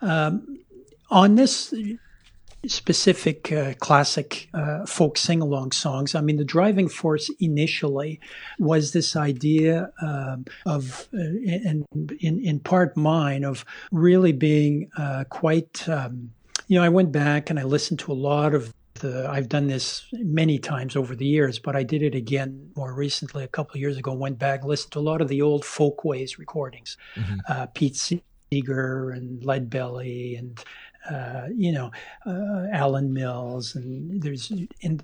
Um, 0.00 0.58
on 1.10 1.36
this 1.36 1.72
specific 2.66 3.52
uh, 3.52 3.74
classic 3.78 4.48
uh, 4.54 4.84
folk 4.86 5.16
sing-along 5.18 5.72
songs. 5.72 6.14
I 6.14 6.20
mean, 6.20 6.36
the 6.36 6.44
driving 6.44 6.88
force 6.88 7.30
initially 7.40 8.20
was 8.58 8.92
this 8.92 9.16
idea 9.16 9.92
um, 10.02 10.44
of, 10.64 11.08
uh, 11.14 11.18
and 11.18 11.86
in 12.20 12.40
in 12.40 12.60
part 12.60 12.96
mine, 12.96 13.44
of 13.44 13.64
really 13.92 14.32
being 14.32 14.90
uh, 14.96 15.24
quite. 15.28 15.88
Um, 15.88 16.32
you 16.68 16.78
know, 16.78 16.84
I 16.84 16.88
went 16.88 17.12
back 17.12 17.50
and 17.50 17.60
I 17.60 17.62
listened 17.62 18.00
to 18.00 18.12
a 18.12 18.14
lot 18.14 18.54
of 18.54 18.72
the. 18.94 19.28
I've 19.30 19.48
done 19.48 19.68
this 19.68 20.06
many 20.12 20.58
times 20.58 20.96
over 20.96 21.14
the 21.14 21.26
years, 21.26 21.58
but 21.58 21.76
I 21.76 21.84
did 21.84 22.02
it 22.02 22.14
again 22.14 22.70
more 22.74 22.92
recently, 22.92 23.44
a 23.44 23.48
couple 23.48 23.74
of 23.74 23.80
years 23.80 23.96
ago. 23.96 24.12
Went 24.12 24.38
back, 24.38 24.64
listened 24.64 24.92
to 24.92 24.98
a 24.98 25.00
lot 25.00 25.20
of 25.20 25.28
the 25.28 25.42
old 25.42 25.64
folkways 25.64 26.38
recordings, 26.38 26.96
uh, 27.48 27.66
Pete 27.66 27.96
Seeger 27.96 29.10
and 29.10 29.44
Lead 29.44 29.70
Belly 29.70 30.36
and 30.36 30.62
uh, 31.10 31.48
you 31.54 31.72
know, 31.72 31.90
uh, 32.26 32.66
Alan 32.72 33.12
Mills, 33.12 33.74
and 33.74 34.22
there's 34.22 34.52
and 34.82 35.02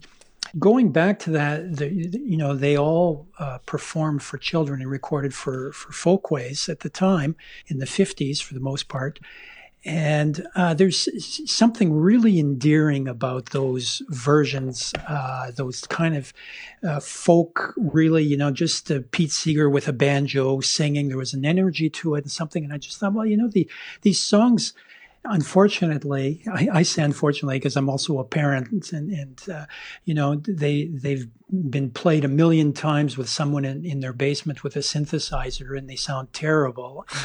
going 0.58 0.92
back 0.92 1.18
to 1.20 1.30
that, 1.30 1.76
the, 1.76 1.88
you 1.88 2.36
know, 2.36 2.54
they 2.54 2.76
all 2.76 3.26
uh, 3.38 3.58
performed 3.66 4.22
for 4.22 4.38
children 4.38 4.80
and 4.80 4.90
recorded 4.90 5.34
for 5.34 5.72
for 5.72 5.92
folkways 5.92 6.68
at 6.68 6.80
the 6.80 6.90
time 6.90 7.36
in 7.68 7.78
the 7.78 7.86
'50s 7.86 8.42
for 8.42 8.54
the 8.54 8.60
most 8.60 8.88
part. 8.88 9.18
And 9.84 10.46
uh, 10.54 10.74
there's 10.74 11.08
something 11.50 11.92
really 11.92 12.38
endearing 12.38 13.08
about 13.08 13.46
those 13.46 14.00
versions, 14.10 14.92
uh, 15.08 15.50
those 15.50 15.80
kind 15.80 16.16
of 16.16 16.32
uh, 16.84 17.00
folk, 17.00 17.74
really, 17.76 18.22
you 18.22 18.36
know, 18.36 18.52
just 18.52 18.92
uh, 18.92 19.00
Pete 19.10 19.32
Seeger 19.32 19.68
with 19.68 19.88
a 19.88 19.92
banjo 19.92 20.60
singing. 20.60 21.08
There 21.08 21.18
was 21.18 21.34
an 21.34 21.44
energy 21.44 21.90
to 21.90 22.14
it 22.14 22.22
and 22.22 22.30
something. 22.30 22.62
And 22.62 22.72
I 22.72 22.78
just 22.78 22.98
thought, 22.98 23.12
well, 23.12 23.26
you 23.26 23.36
know, 23.36 23.48
the 23.48 23.68
these 24.02 24.20
songs 24.20 24.72
unfortunately, 25.24 26.42
I, 26.50 26.68
I 26.72 26.82
say 26.82 27.02
unfortunately 27.02 27.58
because 27.58 27.76
I'm 27.76 27.88
also 27.88 28.18
a 28.18 28.24
parent, 28.24 28.92
and, 28.92 29.10
and 29.10 29.48
uh, 29.48 29.66
you 30.04 30.14
know 30.14 30.36
they 30.36 30.86
they've 30.86 31.28
been 31.50 31.90
played 31.90 32.24
a 32.24 32.28
million 32.28 32.72
times 32.72 33.18
with 33.18 33.28
someone 33.28 33.64
in, 33.64 33.84
in 33.84 34.00
their 34.00 34.12
basement 34.12 34.64
with 34.64 34.74
a 34.74 34.80
synthesizer, 34.80 35.76
and 35.76 35.88
they 35.88 35.96
sound 35.96 36.32
terrible. 36.32 37.06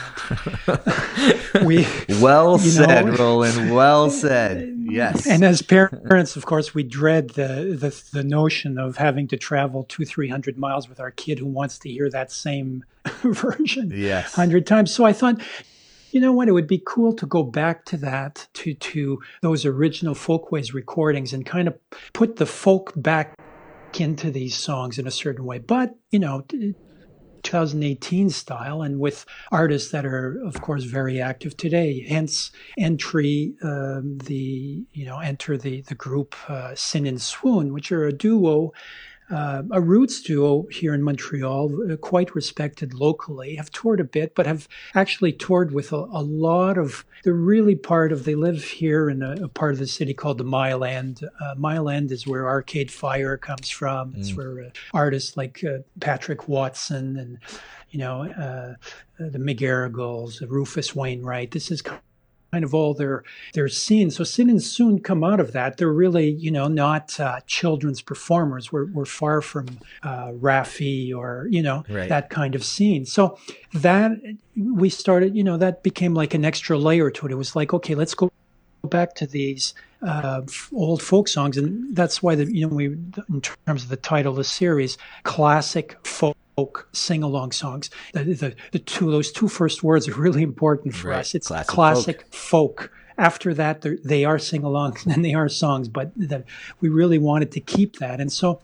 We 1.64 1.88
Well 2.22 2.60
said, 2.60 3.06
know? 3.06 3.14
Roland. 3.14 3.74
Well 3.74 4.10
said. 4.10 4.76
Yes. 4.80 5.26
and 5.26 5.44
as 5.44 5.62
parents, 5.62 6.36
of 6.36 6.46
course, 6.46 6.74
we 6.74 6.84
dread 6.84 7.32
the, 7.32 7.76
the 7.80 8.18
the 8.18 8.24
notion 8.24 8.78
of 8.78 8.98
having 8.98 9.28
to 9.30 9.38
travel 9.38 9.86
two 9.86 10.06
three 10.06 10.30
hundred 10.30 10.58
miles 10.58 10.88
with 10.88 11.00
our 11.00 11.12
kid 11.12 11.40
who 11.40 11.46
wants 11.46 11.80
to 11.80 11.90
hear 11.90 12.10
that 12.10 12.32
same 12.32 12.84
version 13.24 13.92
yes. 13.94 14.34
hundred 14.34 14.68
times. 14.68 14.92
So 14.92 15.06
I 15.06 15.14
thought, 15.14 15.42
you 16.12 16.20
know 16.20 16.32
what, 16.32 16.48
it 16.48 16.54
would 16.54 16.68
be 16.68 16.82
cool 16.86 17.14
to 17.14 17.26
go 17.26 17.44
back 17.44 17.86
to 17.86 17.98
that, 17.98 18.48
to 18.54 18.74
to 18.74 19.20
those 19.42 19.66
original 19.66 20.16
folkways 20.16 20.74
recordings, 20.74 21.34
and 21.34 21.46
kind 21.46 21.68
of 21.68 21.78
put 22.14 22.38
the 22.38 22.46
folk 22.46 22.94
back 22.96 23.36
into 24.00 24.32
these 24.32 24.56
songs 24.56 25.00
in 25.00 25.08
a 25.08 25.12
certain 25.12 25.46
way. 25.46 25.60
But 25.60 25.96
you 26.12 26.20
know. 26.20 26.46
2018 27.44 28.30
style 28.30 28.82
and 28.82 29.00
with 29.00 29.26
artists 29.54 29.92
that 29.92 30.06
are 30.06 30.38
of 30.44 30.60
course 30.60 30.84
very 30.84 31.22
active 31.22 31.56
today 31.56 32.06
hence 32.10 32.52
entry 32.78 33.56
um, 33.64 34.18
the 34.26 34.86
you 34.92 35.06
know 35.06 35.20
enter 35.20 35.56
the 35.58 35.82
the 35.84 35.96
group 35.96 36.36
uh, 36.50 36.76
sin 36.76 37.06
and 37.06 37.22
swoon 37.22 37.74
which 37.74 37.90
are 37.92 38.06
a 38.06 38.12
duo 38.12 38.74
uh, 39.30 39.64
a 39.72 39.82
roots 39.82 40.22
duo 40.22 40.68
here 40.72 40.94
in 40.94 41.04
Montreal, 41.04 41.92
uh, 41.92 41.98
quite 41.98 42.34
respected 42.34 42.94
locally, 42.94 43.56
have 43.56 43.70
toured 43.72 44.00
a 44.00 44.06
bit, 44.06 44.34
but 44.36 44.46
have 44.46 44.70
actually 44.96 45.34
toured 45.34 45.74
with 45.74 45.92
a, 45.92 45.98
a 45.98 46.22
lot 46.22 46.78
of. 46.78 47.06
They're 47.24 47.34
really 47.34 47.76
part 47.76 48.12
of. 48.14 48.24
They 48.24 48.36
live 48.36 48.64
here 48.64 49.10
in 49.10 49.22
a, 49.22 49.44
a 49.44 49.48
part 49.50 49.74
of 49.74 49.80
the 49.80 49.88
city 49.88 50.14
called 50.14 50.38
the 50.38 50.46
Mile 50.46 50.84
End. 50.84 51.28
Uh, 51.42 51.56
Mile 51.58 51.90
End 51.90 52.12
is 52.12 52.26
where 52.26 52.48
Arcade 52.48 52.90
Fire 52.90 53.36
comes 53.36 53.70
from. 53.70 54.14
It's 54.16 54.34
where 54.34 54.62
uh, 54.62 54.70
artists 54.94 55.36
like 55.36 55.62
uh, 55.64 55.80
Patrick 56.00 56.48
Watson 56.48 57.18
and 57.18 57.40
you 57.90 58.00
know 58.00 58.24
uh, 58.24 58.76
the 59.20 59.40
McGarrigles, 59.40 60.42
Rufus 60.48 60.96
Wainwright. 60.96 61.52
This 61.52 61.70
is 61.70 61.82
kind 61.82 62.02
of 62.54 62.74
all 62.74 62.94
their 62.94 63.24
their 63.54 63.68
scenes. 63.68 64.16
So 64.16 64.24
Sin 64.24 64.50
and 64.50 64.62
Swoon 64.64 65.00
come 65.00 65.24
out 65.24 65.40
of 65.40 65.52
that. 65.52 65.78
They're 65.78 65.92
really 65.92 66.30
you 66.32 66.52
know 66.52 66.68
not 66.68 67.20
uh, 67.20 67.40
children's 67.48 68.02
performers. 68.02 68.72
We're 68.72 68.86
we're 68.86 69.06
far 69.06 69.42
from 69.42 69.68
uh, 70.04 70.30
Raffi 70.32 71.14
or 71.16 71.48
you 71.50 71.62
know 71.62 71.84
Right. 71.90 72.10
that 72.10 72.30
kind 72.30 72.56
of 72.56 72.64
scene. 72.64 73.06
So 73.06 73.38
that 73.74 74.12
we 74.56 74.90
started. 74.90 75.36
You 75.36 75.44
know 75.44 75.58
that 75.58 75.84
became 75.84 76.14
like 76.14 76.34
an 76.34 76.46
extra 76.46 76.78
layer 76.78 77.12
to 77.12 77.26
it. 77.26 77.32
It 77.32 77.36
was 77.36 77.56
like 77.56 77.74
okay, 77.74 77.96
let's 77.96 78.14
go 78.16 78.32
back 78.84 79.16
to 79.16 79.28
these 79.28 79.74
uh, 80.02 80.42
old 80.72 81.02
folk 81.02 81.28
songs, 81.28 81.58
and 81.58 81.96
that's 81.96 82.24
why 82.24 82.36
the 82.36 82.46
you 82.52 82.68
know 82.68 82.74
we 82.74 82.86
in 82.86 83.42
terms 83.66 83.84
of 83.84 83.90
the 83.90 83.98
title 83.98 84.32
of 84.32 84.38
the 84.38 84.44
series, 84.44 84.98
classic 85.24 85.98
folk 86.06 86.38
sing 86.92 87.22
along 87.22 87.52
songs. 87.52 87.90
The, 88.14 88.24
the 88.24 88.56
the 88.72 88.80
two 88.80 89.12
those 89.12 89.32
two 89.32 89.48
first 89.48 89.84
words 89.84 90.08
are 90.08 90.16
really 90.20 90.42
important 90.42 90.96
for 90.96 91.10
Right, 91.10 91.20
us. 91.20 91.36
It's 91.36 91.48
classic 91.48 91.68
classic, 91.68 92.34
folk. 92.34 92.92
After 93.20 93.54
that, 93.56 93.82
they're- 93.82 93.98
sing 94.40 94.62
alongs 94.62 95.06
and 95.14 95.24
they 95.24 95.34
are 95.34 95.50
songs, 95.50 95.88
but 95.88 96.12
the, 96.16 96.44
we 96.82 96.90
really 96.90 97.20
wanted 97.20 97.52
to 97.52 97.60
keep 97.60 97.98
that, 97.98 98.20
and 98.20 98.32
so 98.32 98.60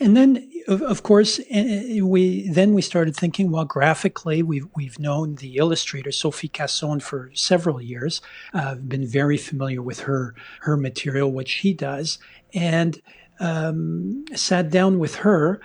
and 0.00 0.16
then 0.16 0.50
of, 0.66 0.80
of 0.82 1.02
course 1.02 1.38
eh, 1.50 2.00
we 2.00 2.48
then 2.48 2.72
we 2.74 2.82
started 2.82 3.14
thinking 3.14 3.50
well 3.52 3.64
graphically 3.64 4.42
we've 4.42 4.66
we've 4.74 4.98
known 4.98 5.36
the 5.36 5.56
illustrator 5.58 6.10
Sophie 6.10 6.48
Casson 6.48 6.98
for 6.98 7.30
several 7.34 7.80
years 7.80 8.20
uh, 8.52 8.70
I've 8.72 8.88
been 8.88 9.06
very 9.06 9.36
familiar 9.36 9.80
with 9.80 10.00
her 10.00 10.34
her 10.62 10.76
material 10.76 11.30
what 11.30 11.46
she 11.46 11.72
does 11.72 12.18
and 12.52 13.00
um, 13.38 14.24
sat 14.34 14.70
down 14.70 14.98
with 14.98 15.16
her 15.16 15.60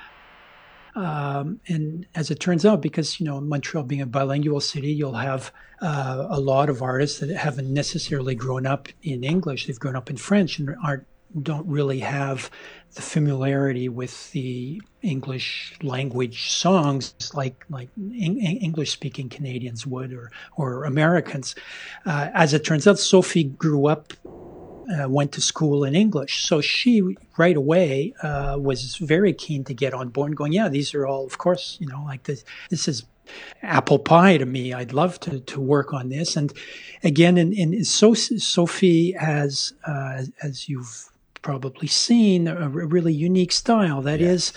um, 0.99 1.61
and 1.67 2.05
as 2.13 2.29
it 2.29 2.41
turns 2.41 2.65
out, 2.65 2.81
because 2.81 3.19
you 3.19 3.25
know 3.25 3.39
Montreal 3.39 3.85
being 3.85 4.01
a 4.01 4.05
bilingual 4.05 4.59
city, 4.59 4.91
you'll 4.91 5.13
have 5.13 5.51
uh, 5.81 6.27
a 6.29 6.39
lot 6.39 6.69
of 6.69 6.81
artists 6.81 7.19
that 7.19 7.29
haven't 7.29 7.73
necessarily 7.73 8.35
grown 8.35 8.65
up 8.65 8.89
in 9.01 9.23
English; 9.23 9.67
they've 9.67 9.79
grown 9.79 9.95
up 9.95 10.09
in 10.09 10.17
French 10.17 10.59
and 10.59 10.75
aren't 10.83 11.05
don't 11.41 11.65
really 11.67 11.99
have 11.99 12.49
the 12.95 13.01
familiarity 13.01 13.87
with 13.87 14.31
the 14.31 14.81
English 15.01 15.75
language 15.81 16.51
songs 16.51 17.13
like 17.33 17.65
like 17.69 17.87
English 17.97 18.91
speaking 18.91 19.29
Canadians 19.29 19.87
would 19.87 20.11
or 20.11 20.31
or 20.57 20.83
Americans. 20.83 21.55
Uh, 22.05 22.29
as 22.33 22.53
it 22.53 22.65
turns 22.65 22.87
out, 22.87 22.99
Sophie 22.99 23.45
grew 23.45 23.87
up 23.87 24.11
uh, 24.89 25.07
went 25.07 25.31
to 25.33 25.41
school 25.41 25.83
in 25.83 25.95
English. 25.95 26.45
So 26.45 26.61
she 26.61 27.17
right 27.37 27.57
away 27.57 28.13
uh, 28.23 28.57
was 28.59 28.95
very 28.97 29.33
keen 29.33 29.63
to 29.65 29.73
get 29.73 29.93
on 29.93 30.09
board 30.09 30.35
going, 30.35 30.53
yeah, 30.53 30.69
these 30.69 30.93
are 30.93 31.05
all, 31.05 31.25
of 31.25 31.37
course, 31.37 31.77
you 31.79 31.87
know, 31.87 32.03
like 32.05 32.23
this, 32.23 32.43
this 32.69 32.87
is 32.87 33.05
apple 33.61 33.99
pie 33.99 34.37
to 34.37 34.45
me. 34.45 34.73
I'd 34.73 34.93
love 34.93 35.19
to, 35.21 35.39
to 35.39 35.61
work 35.61 35.93
on 35.93 36.09
this. 36.09 36.35
And 36.35 36.51
again, 37.03 37.37
in, 37.37 37.53
in 37.53 37.83
so, 37.85 38.13
Sophie 38.13 39.11
has, 39.11 39.73
uh, 39.85 40.23
as 40.41 40.67
you've 40.67 41.09
probably 41.41 41.87
seen 41.87 42.47
a 42.47 42.69
really 42.69 43.13
unique 43.13 43.51
style 43.51 44.01
that 44.01 44.21
is 44.21 44.53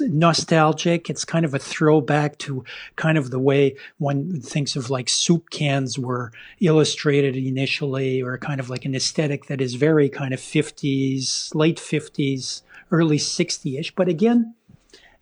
nostalgic. 0.00 1.10
It's 1.10 1.24
kind 1.24 1.44
of 1.44 1.54
a 1.54 1.58
throwback 1.58 2.38
to 2.38 2.64
kind 2.96 3.18
of 3.18 3.30
the 3.30 3.38
way 3.38 3.76
one 3.98 4.40
thinks 4.40 4.76
of 4.76 4.90
like 4.90 5.08
soup 5.08 5.50
cans 5.50 5.98
were 5.98 6.32
illustrated 6.60 7.36
initially, 7.36 8.22
or 8.22 8.38
kind 8.38 8.60
of 8.60 8.70
like 8.70 8.84
an 8.84 8.94
aesthetic 8.94 9.46
that 9.46 9.60
is 9.60 9.74
very 9.74 10.08
kind 10.08 10.32
of 10.32 10.40
50s, 10.40 11.54
late 11.54 11.78
50s, 11.78 12.62
early 12.90 13.18
60ish. 13.18 13.92
But 13.94 14.08
again, 14.08 14.54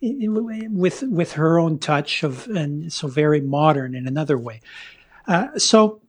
with 0.01 1.03
with 1.03 1.33
her 1.33 1.59
own 1.59 1.79
touch 1.79 2.23
of 2.23 2.47
and 2.49 2.92
so 2.92 3.09
very 3.09 3.40
modern 3.40 3.94
in 3.94 4.07
another 4.07 4.37
way. 4.37 4.61
Uh, 5.27 5.59
so 5.59 6.01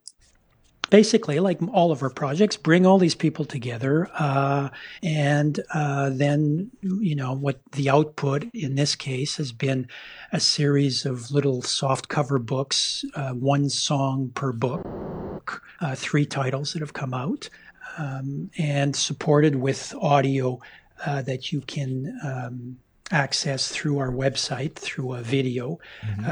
basically, 0.90 1.40
like 1.40 1.60
all 1.74 1.92
of 1.92 2.04
our 2.04 2.10
projects, 2.10 2.58
bring 2.58 2.86
all 2.86 2.98
these 2.98 3.16
people 3.16 3.46
together, 3.46 4.10
uh, 4.18 4.70
and 5.04 5.60
uh, 5.74 6.10
then 6.10 6.72
you 6.82 7.16
know 7.16 7.34
what 7.34 7.60
the 7.72 7.90
output 7.90 8.46
in 8.54 8.76
this 8.76 8.96
case 8.96 9.38
has 9.38 9.52
been 9.52 9.88
a 10.32 10.40
series 10.40 11.06
of 11.06 11.32
little 11.32 11.62
soft 11.62 12.08
cover 12.08 12.40
books, 12.40 13.06
uh, 13.16 13.32
one 13.32 13.70
song 13.70 14.32
per 14.36 14.52
book, 14.52 15.64
uh, 15.82 15.96
three 15.96 16.26
titles 16.26 16.74
that 16.74 16.80
have 16.80 16.94
come 16.94 17.14
out, 17.14 17.50
um, 17.98 18.50
and 18.58 18.96
supported 18.96 19.56
with 19.56 19.94
audio 20.02 20.60
uh, 21.06 21.22
that 21.22 21.52
you 21.52 21.62
can. 21.62 22.20
Um, 22.24 22.78
access 23.12 23.70
through 23.70 24.00
our 24.00 24.10
website 24.10 24.74
through 24.74 25.14
a 25.14 25.22
video 25.22 25.78
mm-hmm. 26.02 26.26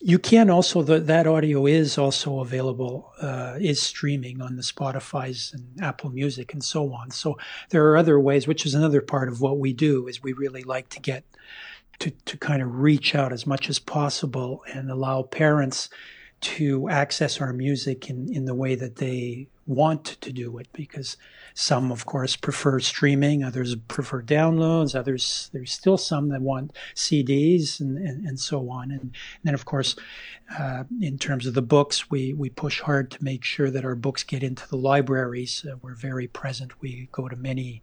You 0.00 0.18
can 0.18 0.50
also 0.50 0.82
the, 0.82 1.00
that 1.00 1.26
audio 1.26 1.66
is 1.66 1.96
also 1.96 2.40
available 2.40 3.12
uh, 3.20 3.56
is 3.58 3.80
streaming 3.80 4.42
on 4.42 4.56
the 4.56 4.62
Spotify's 4.62 5.54
and 5.54 5.82
Apple 5.82 6.10
Music 6.10 6.52
and 6.52 6.62
so 6.62 6.92
on. 6.92 7.10
So 7.10 7.38
there 7.70 7.86
are 7.88 7.96
other 7.96 8.20
ways, 8.20 8.46
which 8.46 8.66
is 8.66 8.74
another 8.74 9.00
part 9.00 9.28
of 9.28 9.40
what 9.40 9.58
we 9.58 9.72
do. 9.72 10.06
Is 10.06 10.22
we 10.22 10.34
really 10.34 10.62
like 10.64 10.90
to 10.90 11.00
get 11.00 11.24
to 12.00 12.10
to 12.10 12.36
kind 12.36 12.62
of 12.62 12.78
reach 12.78 13.14
out 13.14 13.32
as 13.32 13.46
much 13.46 13.70
as 13.70 13.78
possible 13.78 14.62
and 14.72 14.90
allow 14.90 15.22
parents 15.22 15.88
to 16.42 16.88
access 16.90 17.40
our 17.40 17.54
music 17.54 18.10
in 18.10 18.32
in 18.32 18.44
the 18.44 18.54
way 18.54 18.74
that 18.74 18.96
they 18.96 19.48
want 19.66 20.04
to 20.04 20.32
do 20.32 20.58
it 20.58 20.68
because 20.72 21.16
some 21.58 21.90
of 21.90 22.04
course 22.04 22.36
prefer 22.36 22.78
streaming 22.78 23.42
others 23.42 23.74
prefer 23.88 24.20
downloads 24.20 24.94
others 24.94 25.48
there's 25.54 25.72
still 25.72 25.96
some 25.96 26.28
that 26.28 26.42
want 26.42 26.70
cds 26.94 27.80
and, 27.80 27.96
and, 27.96 28.26
and 28.26 28.38
so 28.38 28.68
on. 28.68 28.90
And, 28.90 29.00
and, 29.00 29.12
then 29.42 29.54
of 29.54 29.64
course 29.64 29.96
uh, 30.58 30.84
in 31.00 31.16
terms 31.18 31.46
of 31.46 31.54
the 31.54 31.62
books 31.62 32.10
we, 32.10 32.34
we 32.34 32.50
push 32.50 32.80
hard 32.80 33.10
to 33.10 33.24
make 33.24 33.42
sure 33.42 33.70
that 33.70 33.86
our 33.86 33.94
books 33.94 34.22
get 34.22 34.42
into 34.42 34.68
the 34.68 34.76
libraries. 34.76 35.64
Uh, 35.64 35.76
we're 35.80 35.94
very 35.94 36.26
present. 36.26 36.80
We 36.82 37.08
go 37.10 37.26
to 37.26 37.36
many 37.36 37.82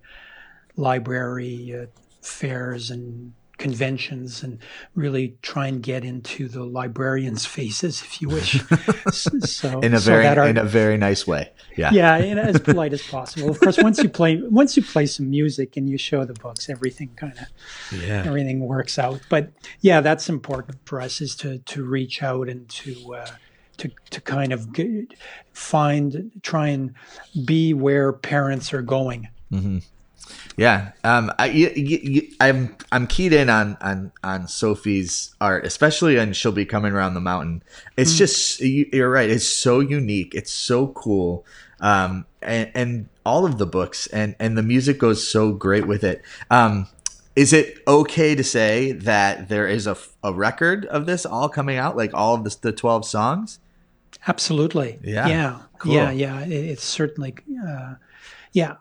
library 0.76 1.76
uh, 1.76 1.86
fairs 2.22 2.92
and 2.92 3.34
conventions 3.58 4.44
and 4.44 4.60
really 4.96 5.38
try 5.42 5.68
and 5.68 5.82
get 5.82 6.04
into 6.04 6.48
the 6.48 6.63
librarians' 6.63 7.46
faces, 7.46 8.02
if 8.02 8.22
you 8.22 8.30
wish. 8.30 8.62
so 9.12 9.80
in 9.80 9.94
a 9.94 10.00
so 10.00 10.12
very 10.12 10.26
our, 10.28 10.48
in 10.48 10.58
a 10.58 10.63
very 10.63 10.98
nice 10.98 11.28
way. 11.28 11.52
Yeah, 11.78 11.92
yeah, 11.92 12.18
in 12.18 12.38
as 12.38 12.60
polite 12.60 12.94
as 12.94 13.02
possible. 13.02 13.50
Of 13.50 13.60
course, 13.60 13.78
once 13.78 14.02
you 14.02 14.10
play 14.10 14.42
once 14.42 14.76
you 14.76 14.84
play 14.84 15.06
some 15.06 15.30
music 15.30 15.78
and 15.78 15.89
you 15.89 15.98
show 15.98 16.26
the 16.26 16.34
books, 16.34 16.70
everything 16.70 17.10
kind 17.16 17.34
of 17.34 18.00
yeah 18.00 18.24
everything 18.26 18.60
works 18.62 18.98
out. 18.98 19.22
But 19.30 19.52
yeah, 19.82 20.02
that's 20.02 20.30
important 20.30 20.78
for 20.86 21.02
us 21.02 21.22
is 21.22 21.36
to 21.38 21.60
to 21.60 21.84
reach 21.84 22.24
out 22.24 22.50
and 22.50 22.68
to. 22.70 23.16
Uh, 23.16 23.28
to, 23.76 23.89
to 24.12 24.22
kind 24.22 24.54
of 24.54 24.72
get, 24.72 25.16
find 25.52 26.32
try 26.44 26.68
and 26.68 26.94
be 27.44 27.74
where 27.74 28.13
parents 28.13 28.72
are 28.72 28.84
going 28.84 29.30
mm-hmm. 29.52 29.80
Yeah, 30.56 30.92
um, 31.04 31.32
I, 31.40 31.48
you, 31.48 32.30
I'm 32.40 32.76
I'm 32.92 33.08
keyed 33.08 33.34
in 33.34 33.50
on 33.50 33.78
on 33.82 34.12
on 34.24 34.48
Sophie's 34.48 35.34
art, 35.42 35.66
especially 35.66 36.16
when 36.16 36.34
she'll 36.34 36.52
be 36.52 36.66
coming 36.66 36.94
around 36.94 37.16
the 37.16 37.22
mountain. 37.22 37.64
It's 37.98 38.14
mm. 38.14 38.18
just 38.18 38.60
you, 38.62 38.88
are 39.04 39.10
right. 39.10 39.30
It's 39.30 39.48
so 39.48 39.80
unique. 39.80 40.36
It's 40.36 40.52
so 40.52 40.88
cool, 40.88 41.46
um, 41.80 42.26
and, 42.42 42.72
and 42.76 43.10
all 43.26 43.46
of 43.46 43.58
the 43.58 43.66
books 43.66 44.06
and 44.08 44.36
and 44.40 44.58
the 44.58 44.64
music 44.64 45.00
goes 45.00 45.28
so 45.28 45.54
great 45.54 45.88
with 45.88 46.04
it. 46.04 46.22
Um, 46.52 46.88
is 47.36 47.52
it 47.52 47.80
okay 47.88 48.36
to 48.36 48.44
say 48.44 48.92
that 48.92 49.50
there 49.50 49.68
is 49.68 49.88
a, 49.88 49.98
a 50.24 50.32
record 50.32 50.86
of 50.86 51.08
this 51.08 51.26
all 51.26 51.50
coming 51.50 51.78
out, 51.78 51.98
like 51.98 52.14
all 52.14 52.36
of 52.36 52.44
this, 52.44 52.56
the 52.56 52.72
twelve 52.72 53.06
songs? 53.06 53.58
Absolutely. 54.28 55.00
Yeah. 55.04 55.28
Yeah. 55.28 55.60
Cool. 55.80 55.94
Yeah. 55.94 56.12
Yeah. 56.12 56.42
It, 56.42 56.52
it's 56.52 56.84
certainly. 56.84 57.34
Uh, 57.68 57.96
yeah 58.54 58.76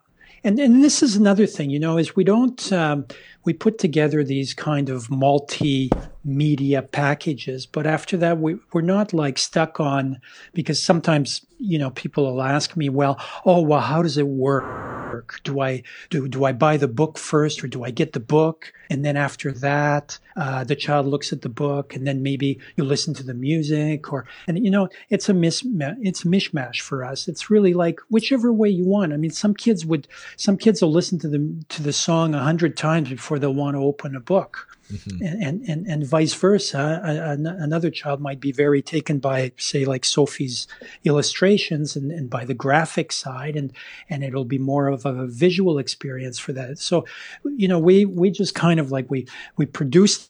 and 0.45 0.59
and 0.59 0.83
this 0.83 1.03
is 1.03 1.17
another 1.17 1.47
thing, 1.47 1.71
you 1.71 1.79
know, 1.79 1.99
is 1.99 2.17
we 2.17 2.25
don't 2.25 2.73
um, 2.73 3.07
we 3.45 3.53
put 3.53 3.79
together 3.79 4.25
these 4.25 4.55
kind 4.55 4.89
of 4.89 5.09
multimedia 5.09 6.91
packages, 6.91 7.67
but 7.67 7.87
after 7.87 8.17
that 8.17 8.39
we 8.39 8.57
we're 8.73 8.81
not 8.81 9.13
like 9.13 9.39
stuck 9.39 9.79
on 9.81 10.21
because 10.53 10.83
sometimes 10.83 11.47
you 11.59 11.79
know 11.79 11.91
people 11.91 12.25
will 12.25 12.43
ask 12.43 12.77
me, 12.77 12.89
well, 12.89 13.21
oh 13.45 13.61
well, 13.61 13.81
how 13.81 14.03
does 14.03 14.19
it 14.19 14.27
work? 14.27 15.02
Work? 15.23 15.41
Do 15.45 15.61
I 15.61 15.83
do 16.11 16.29
do 16.29 16.45
I 16.45 16.53
buy 16.53 16.77
the 16.77 16.89
book 16.89 17.19
first, 17.19 17.63
or 17.63 17.69
do 17.69 17.85
I 17.85 17.91
get 17.91 18.13
the 18.13 18.21
book 18.21 18.73
and 18.91 19.05
then 19.05 19.17
after 19.17 19.53
that 19.53 20.19
uh, 20.37 20.65
the 20.65 20.77
child 20.77 21.07
looks 21.07 21.33
at 21.33 21.43
the 21.43 21.49
book 21.49 21.95
and 21.95 22.07
then 22.07 22.23
maybe 22.23 22.59
you 22.77 22.85
listen 22.85 23.15
to 23.15 23.23
the 23.23 23.35
music 23.35 24.13
or 24.13 24.27
and 24.47 24.63
you 24.63 24.71
know 24.71 24.89
it's 25.09 25.29
a 25.29 25.35
mis 25.35 25.65
it's 26.01 26.25
a 26.25 26.29
mishmash 26.29 26.81
for 26.81 27.05
us. 27.05 27.29
It's 27.29 27.51
really 27.51 27.75
like 27.75 28.01
whichever 28.11 28.53
way 28.53 28.69
you 28.69 28.85
want. 28.85 29.13
I 29.13 29.17
mean, 29.17 29.31
some 29.31 29.55
kids 29.55 29.87
would 29.87 30.09
some 30.37 30.57
kids 30.57 30.83
will 30.83 30.93
listen 30.93 31.19
to 31.21 31.29
the 31.29 31.65
to 31.71 31.83
the 31.83 31.93
song 31.93 32.35
a 32.35 32.43
hundred 32.43 32.77
times 32.77 33.09
before 33.09 33.39
they'll 33.39 33.55
want 33.55 33.77
to 33.77 33.81
open 33.81 34.17
a 34.17 34.21
book. 34.21 34.69
Mm-hmm. 34.93 35.25
And, 35.25 35.63
and, 35.69 35.87
and 35.87 36.07
vice 36.07 36.35
versa. 36.35 37.01
another 37.03 37.91
child 37.91 38.21
might 38.21 38.41
be 38.41 38.53
very 38.53 38.83
taken 38.83 39.19
by, 39.19 39.53
say, 39.57 39.85
like 39.85 40.05
Sophie's 40.05 40.67
illustrations 41.05 41.97
and, 41.97 42.13
and 42.13 42.29
by 42.29 42.45
the 42.45 42.55
graphic 42.55 43.13
side, 43.13 43.57
and, 43.57 43.73
and 44.11 44.23
it'll 44.23 44.45
be 44.45 44.59
more 44.59 44.89
of 44.89 45.07
a 45.07 45.27
visual 45.27 45.79
experience 45.79 46.39
for 46.39 46.53
that. 46.53 46.79
So, 46.79 47.07
you 47.45 47.69
know, 47.69 47.79
we, 47.79 48.05
we 48.05 48.31
just 48.31 48.55
kind 48.55 48.79
of 48.79 48.91
like 48.93 49.11
we, 49.11 49.27
we 49.57 49.67
produce 49.67 50.29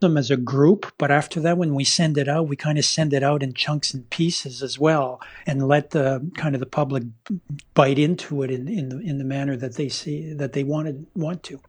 them 0.00 0.16
as 0.16 0.30
a 0.30 0.36
group, 0.36 0.92
but 0.96 1.10
after 1.10 1.40
that, 1.40 1.58
when 1.58 1.74
we 1.74 1.84
send 1.84 2.18
it 2.18 2.28
out, 2.28 2.46
we 2.46 2.56
kind 2.56 2.78
of 2.78 2.84
send 2.84 3.12
it 3.12 3.22
out 3.22 3.42
in 3.42 3.52
chunks 3.52 3.92
and 3.92 4.08
pieces 4.10 4.62
as 4.62 4.78
well, 4.78 5.20
and 5.46 5.66
let 5.66 5.90
the 5.90 6.30
kind 6.36 6.54
of 6.54 6.60
the 6.60 6.66
public 6.66 7.02
bite 7.74 7.98
into 7.98 8.42
it 8.42 8.50
in 8.50 8.68
in 8.68 8.88
the, 8.90 8.98
in 9.00 9.18
the 9.18 9.24
manner 9.24 9.56
that 9.56 9.74
they 9.74 9.88
see 9.88 10.32
that 10.32 10.52
they 10.52 10.62
wanted 10.62 11.06
want 11.14 11.42
to. 11.42 11.60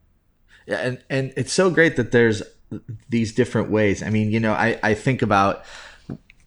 Yeah, 0.70 0.78
and 0.78 1.04
and 1.10 1.34
it's 1.36 1.52
so 1.52 1.72
great 1.72 1.96
that 1.96 2.12
there's 2.12 2.44
these 3.10 3.34
different 3.34 3.72
ways. 3.72 4.04
I 4.04 4.12
mean, 4.12 4.32
you 4.32 4.40
know, 4.40 4.54
I 4.54 4.80
I 4.84 4.94
think 4.94 5.24
about 5.24 5.66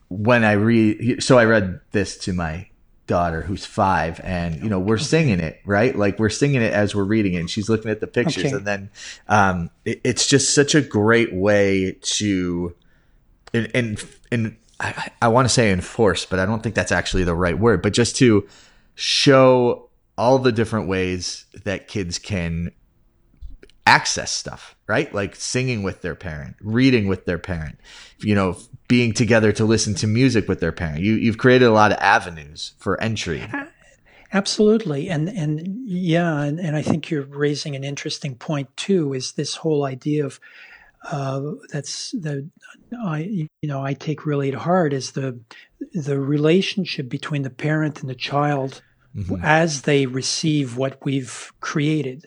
when 0.09 0.45
I 0.45 0.53
read. 0.53 1.23
So 1.23 1.39
I 1.39 1.45
read 1.45 1.81
this 1.91 2.17
to 2.19 2.33
my 2.33 2.69
daughter 3.09 3.43
who's 3.43 3.67
five 3.67 4.21
and 4.23 4.63
you 4.63 4.71
know 4.71 4.79
we're 4.79 4.97
singing 4.97 5.41
it 5.41 5.61
right 5.65 5.97
like 5.97 6.21
we're 6.21 6.31
singing 6.31 6.63
it 6.63 6.73
as 6.73 6.95
we're 6.95 7.03
reading 7.03 7.35
it 7.35 7.41
and 7.41 7.51
she's 7.51 7.69
looking 7.69 7.91
at 7.91 8.01
the 8.01 8.07
pictures 8.07 8.45
okay. 8.45 8.55
and 8.55 8.65
then 8.65 8.91
um 9.29 9.71
it, 9.85 10.01
it's 10.05 10.29
just 10.29 10.55
such 10.55 10.77
a 10.77 10.81
great 10.81 11.35
way 11.35 11.99
to 12.01 12.75
and 13.53 13.69
and, 13.75 14.05
and 14.31 14.57
i, 14.79 15.11
I 15.21 15.29
want 15.29 15.47
to 15.47 15.53
say 15.53 15.73
enforce 15.73 16.25
but 16.25 16.39
i 16.39 16.47
don't 16.47 16.63
think 16.63 16.77
that's 16.77 16.93
actually 16.93 17.25
the 17.25 17.35
right 17.35 17.59
word 17.59 17.83
but 17.83 17.93
just 17.93 18.15
to 18.17 18.47
show 18.95 19.91
all 20.17 20.39
the 20.39 20.53
different 20.53 20.89
ways 20.89 21.45
that 21.65 21.89
kids 21.89 22.21
can 22.21 22.71
access 23.87 24.31
stuff, 24.31 24.77
right? 24.87 25.13
Like 25.13 25.35
singing 25.35 25.83
with 25.83 26.03
their 26.03 26.15
parent, 26.15 26.57
reading 26.61 27.09
with 27.09 27.25
their 27.25 27.39
parent, 27.39 27.79
you 28.19 28.35
know, 28.35 28.57
being 28.89 29.13
together 29.13 29.53
to 29.53 29.65
listen 29.65 29.95
to 29.97 30.07
music 30.07 30.49
with 30.49 30.61
their 30.61 30.73
parent. 30.73 31.01
You 31.01 31.15
you've 31.15 31.39
created 31.39 31.67
a 31.67 31.73
lot 31.73 31.93
of 31.93 31.99
avenues 31.99 32.75
for 32.79 33.01
entry. 33.01 33.43
Absolutely. 34.33 35.11
And 35.11 35.29
and 35.29 35.87
yeah, 35.87 36.43
and, 36.43 36.59
and 36.59 36.75
I 36.75 36.83
think 36.83 37.11
you're 37.11 37.23
raising 37.23 37.77
an 37.77 37.85
interesting 37.85 38.35
point 38.35 38.75
too, 38.77 39.13
is 39.13 39.33
this 39.33 39.57
whole 39.57 39.85
idea 39.85 40.25
of 40.25 40.41
uh, 41.11 41.43
that's 41.71 42.13
the 42.13 42.49
I 43.05 43.19
you 43.19 43.69
know 43.69 43.83
I 43.85 43.93
take 43.93 44.25
really 44.25 44.51
to 44.51 44.59
heart 44.59 44.93
is 44.93 45.13
the 45.13 45.39
the 45.93 46.19
relationship 46.19 47.09
between 47.09 47.43
the 47.43 47.51
parent 47.51 48.01
and 48.01 48.09
the 48.09 48.15
child 48.15 48.81
mm-hmm. 49.15 49.37
as 49.43 49.83
they 49.83 50.07
receive 50.07 50.77
what 50.77 51.05
we've 51.05 51.53
created. 51.61 52.27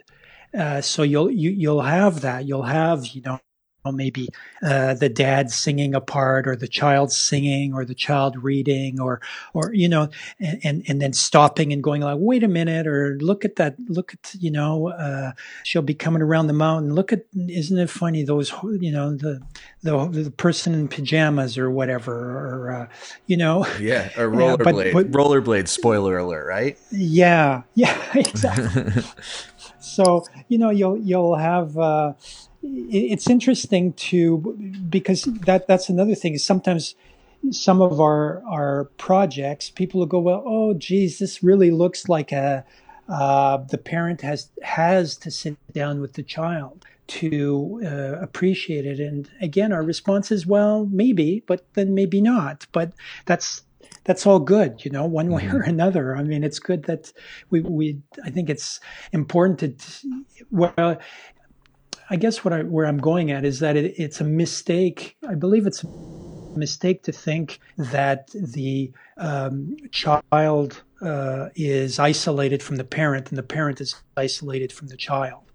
Uh, 0.58 0.82
so 0.82 1.04
you'll 1.04 1.30
you, 1.32 1.52
will 1.52 1.60
you 1.60 1.70
will 1.70 1.82
have 1.82 2.22
that. 2.22 2.46
You'll 2.46 2.64
have 2.64 3.08
you 3.08 3.22
know 3.22 3.40
maybe 3.92 4.30
uh, 4.64 4.94
the 4.94 5.10
dad 5.10 5.52
singing 5.52 5.94
a 5.94 6.02
part 6.02 6.48
or 6.48 6.56
the 6.56 6.68
child 6.68 7.12
singing 7.12 7.74
or 7.74 7.86
the 7.86 7.96
child 7.96 8.42
reading 8.44 9.00
or 9.00 9.22
or 9.54 9.74
you 9.74 9.88
know 9.88 10.10
and, 10.40 10.60
and, 10.64 10.84
and 10.88 11.02
then 11.02 11.14
stopping 11.14 11.72
and 11.72 11.84
going 11.84 12.02
like 12.02 12.18
wait 12.20 12.44
a 12.44 12.48
minute 12.48 12.88
or 12.88 13.18
look 13.22 13.46
at 13.46 13.56
that 13.56 13.76
look 13.88 14.14
at 14.14 14.36
you 14.40 14.52
know 14.52 14.90
uh, 14.90 15.32
she'll 15.64 15.82
be 15.82 15.94
coming 15.94 16.22
around 16.22 16.48
the 16.48 16.54
mountain. 16.54 16.94
Look 16.94 17.14
at 17.14 17.26
isn't 17.36 17.78
it 17.78 17.90
funny 17.90 18.24
those 18.24 18.52
you 18.80 18.92
know 18.92 19.16
the 19.16 19.42
the, 19.84 20.08
the 20.08 20.32
person 20.32 20.74
in 20.74 20.88
pajamas 20.88 21.58
or 21.58 21.70
whatever 21.70 22.14
or 22.14 22.72
uh, 22.72 22.88
you 23.28 23.38
know? 23.38 23.66
Yeah 23.80 24.10
or 24.18 24.30
rollerblade. 24.30 24.94
yeah, 24.94 25.02
rollerblade 25.12 25.68
spoiler 25.68 26.18
alert 26.18 26.48
right? 26.48 26.78
Yeah 26.92 27.64
yeah 27.76 27.98
exactly. 28.16 29.04
So 29.80 30.26
you 30.48 30.58
know 30.58 30.70
you'll 30.70 30.98
you'll 30.98 31.36
have 31.36 31.78
uh, 31.78 32.14
it's 32.68 33.30
interesting 33.30 33.94
to 33.94 34.56
because 34.90 35.24
that 35.24 35.68
that's 35.68 35.90
another 35.90 36.16
thing 36.16 36.34
is 36.34 36.44
sometimes 36.44 36.96
some 37.52 37.82
of 37.82 38.00
our 38.00 38.44
our 38.48 38.86
projects 38.98 39.70
people 39.70 40.00
will 40.00 40.08
go 40.08 40.20
well 40.20 40.44
oh 40.46 40.74
geez 40.74 41.20
this 41.20 41.44
really 41.44 41.72
looks 41.72 42.10
like 42.10 42.32
a 42.32 42.66
uh, 43.08 43.58
the 43.70 43.78
parent 43.78 44.22
has 44.22 44.50
has 44.64 45.16
to 45.16 45.30
sit 45.30 45.56
down 45.74 46.02
with 46.02 46.14
the 46.14 46.24
child 46.24 46.86
to 47.06 47.80
uh, 47.86 48.20
appreciate 48.20 48.86
it 48.86 49.00
and 49.00 49.30
again 49.42 49.72
our 49.72 49.84
response 49.84 50.32
is 50.32 50.48
well 50.48 50.88
maybe 50.88 51.44
but 51.46 51.66
then 51.76 51.94
maybe 51.94 52.20
not 52.20 52.66
but 52.72 52.94
that's 53.26 53.62
that's 54.06 54.26
all 54.26 54.40
good, 54.40 54.86
you 54.86 54.92
know, 54.92 55.06
one 55.06 55.30
way 55.30 55.44
mm-hmm. 55.44 55.58
or 55.58 55.62
another. 55.62 56.16
I 56.16 56.24
mean, 56.24 56.44
it's 56.44 56.60
good 56.60 56.84
that 56.84 57.12
we, 57.50 57.62
we, 57.62 58.02
I 58.24 58.30
think 58.30 58.50
it's 58.50 58.80
important 59.12 59.60
to, 59.60 60.24
well, 60.52 60.98
I 62.10 62.16
guess 62.18 62.44
what 62.44 62.54
I, 62.54 62.62
where 62.64 62.86
I'm 62.86 62.98
going 62.98 63.32
at 63.32 63.46
is 63.46 63.60
that 63.60 63.76
it, 63.76 63.96
it's 63.98 64.22
a 64.22 64.24
mistake. 64.24 65.18
I 65.28 65.36
believe 65.36 65.66
it's 65.66 65.84
a 65.84 65.88
mistake 66.58 67.04
to 67.04 67.12
think 67.12 67.60
that 67.78 68.30
the 68.34 68.92
um, 69.18 69.76
child 69.92 70.84
uh, 71.02 71.50
is 71.56 72.00
isolated 72.00 72.64
from 72.64 72.78
the 72.78 72.84
parent 72.84 73.30
and 73.30 73.38
the 73.38 73.44
parent 73.44 73.82
is 73.82 73.96
isolated 74.18 74.72
from 74.72 74.88
the 74.88 74.98
child 74.98 75.46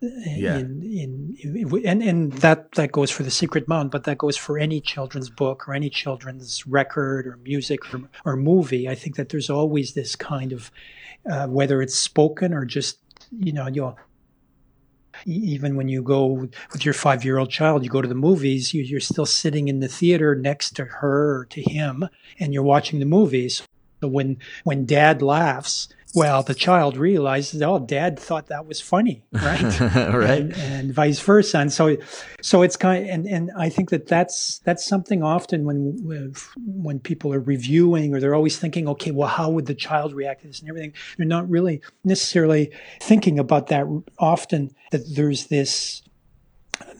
yeah. 0.00 0.56
in, 0.56 0.82
in, 0.82 1.36
in, 1.42 1.86
and 1.86 2.02
and 2.02 2.32
that 2.34 2.72
that 2.72 2.90
goes 2.90 3.10
for 3.10 3.22
the 3.22 3.30
secret 3.30 3.68
mountain 3.68 3.90
but 3.90 4.04
that 4.04 4.16
goes 4.16 4.36
for 4.36 4.58
any 4.58 4.80
children's 4.80 5.28
book 5.28 5.68
or 5.68 5.74
any 5.74 5.90
children's 5.90 6.66
record 6.66 7.26
or 7.26 7.36
music 7.38 7.92
or, 7.92 8.08
or 8.24 8.36
movie 8.36 8.88
i 8.88 8.94
think 8.94 9.16
that 9.16 9.28
there's 9.28 9.50
always 9.50 9.92
this 9.92 10.16
kind 10.16 10.52
of 10.52 10.70
uh, 11.30 11.46
whether 11.46 11.82
it's 11.82 11.94
spoken 11.94 12.54
or 12.54 12.64
just 12.64 12.98
you 13.38 13.52
know 13.52 13.68
you'll 13.68 13.98
even 15.24 15.76
when 15.76 15.88
you 15.88 16.02
go 16.02 16.48
with 16.72 16.84
your 16.84 16.94
five 16.94 17.24
year 17.24 17.38
old 17.38 17.50
child, 17.50 17.84
you 17.84 17.90
go 17.90 18.02
to 18.02 18.08
the 18.08 18.14
movies, 18.14 18.74
you, 18.74 18.96
are 18.96 19.00
still 19.00 19.26
sitting 19.26 19.68
in 19.68 19.80
the 19.80 19.88
theater 19.88 20.34
next 20.34 20.76
to 20.76 20.84
her 20.84 21.40
or 21.40 21.44
to 21.46 21.62
him, 21.62 22.08
and 22.38 22.52
you're 22.54 22.62
watching 22.62 22.98
the 22.98 23.06
movies. 23.06 23.62
So 24.00 24.08
when 24.08 24.38
when 24.64 24.86
dad 24.86 25.22
laughs, 25.22 25.88
well, 26.14 26.42
the 26.42 26.54
child 26.54 26.96
realizes, 26.96 27.62
oh, 27.62 27.78
dad 27.78 28.18
thought 28.18 28.48
that 28.48 28.66
was 28.66 28.80
funny, 28.80 29.22
right? 29.32 29.80
right. 29.80 30.40
And, 30.40 30.56
and, 30.56 30.94
vice 30.94 31.20
versa. 31.20 31.58
And 31.58 31.72
so, 31.72 31.96
so 32.42 32.62
it's 32.62 32.76
kind 32.76 33.04
of, 33.04 33.10
and, 33.10 33.26
and 33.26 33.50
I 33.56 33.68
think 33.68 33.90
that 33.90 34.08
that's, 34.08 34.58
that's 34.60 34.84
something 34.84 35.22
often 35.22 35.64
when, 35.64 35.96
when 36.56 36.98
people 36.98 37.32
are 37.32 37.40
reviewing 37.40 38.12
or 38.12 38.20
they're 38.20 38.34
always 38.34 38.58
thinking, 38.58 38.88
okay, 38.88 39.12
well, 39.12 39.28
how 39.28 39.50
would 39.50 39.66
the 39.66 39.74
child 39.74 40.12
react 40.12 40.42
to 40.42 40.48
this 40.48 40.60
and 40.60 40.68
everything? 40.68 40.94
They're 41.16 41.26
not 41.26 41.48
really 41.48 41.80
necessarily 42.02 42.72
thinking 43.00 43.38
about 43.38 43.68
that 43.68 43.86
often 44.18 44.74
that 44.90 45.02
there's 45.14 45.46
this, 45.46 46.02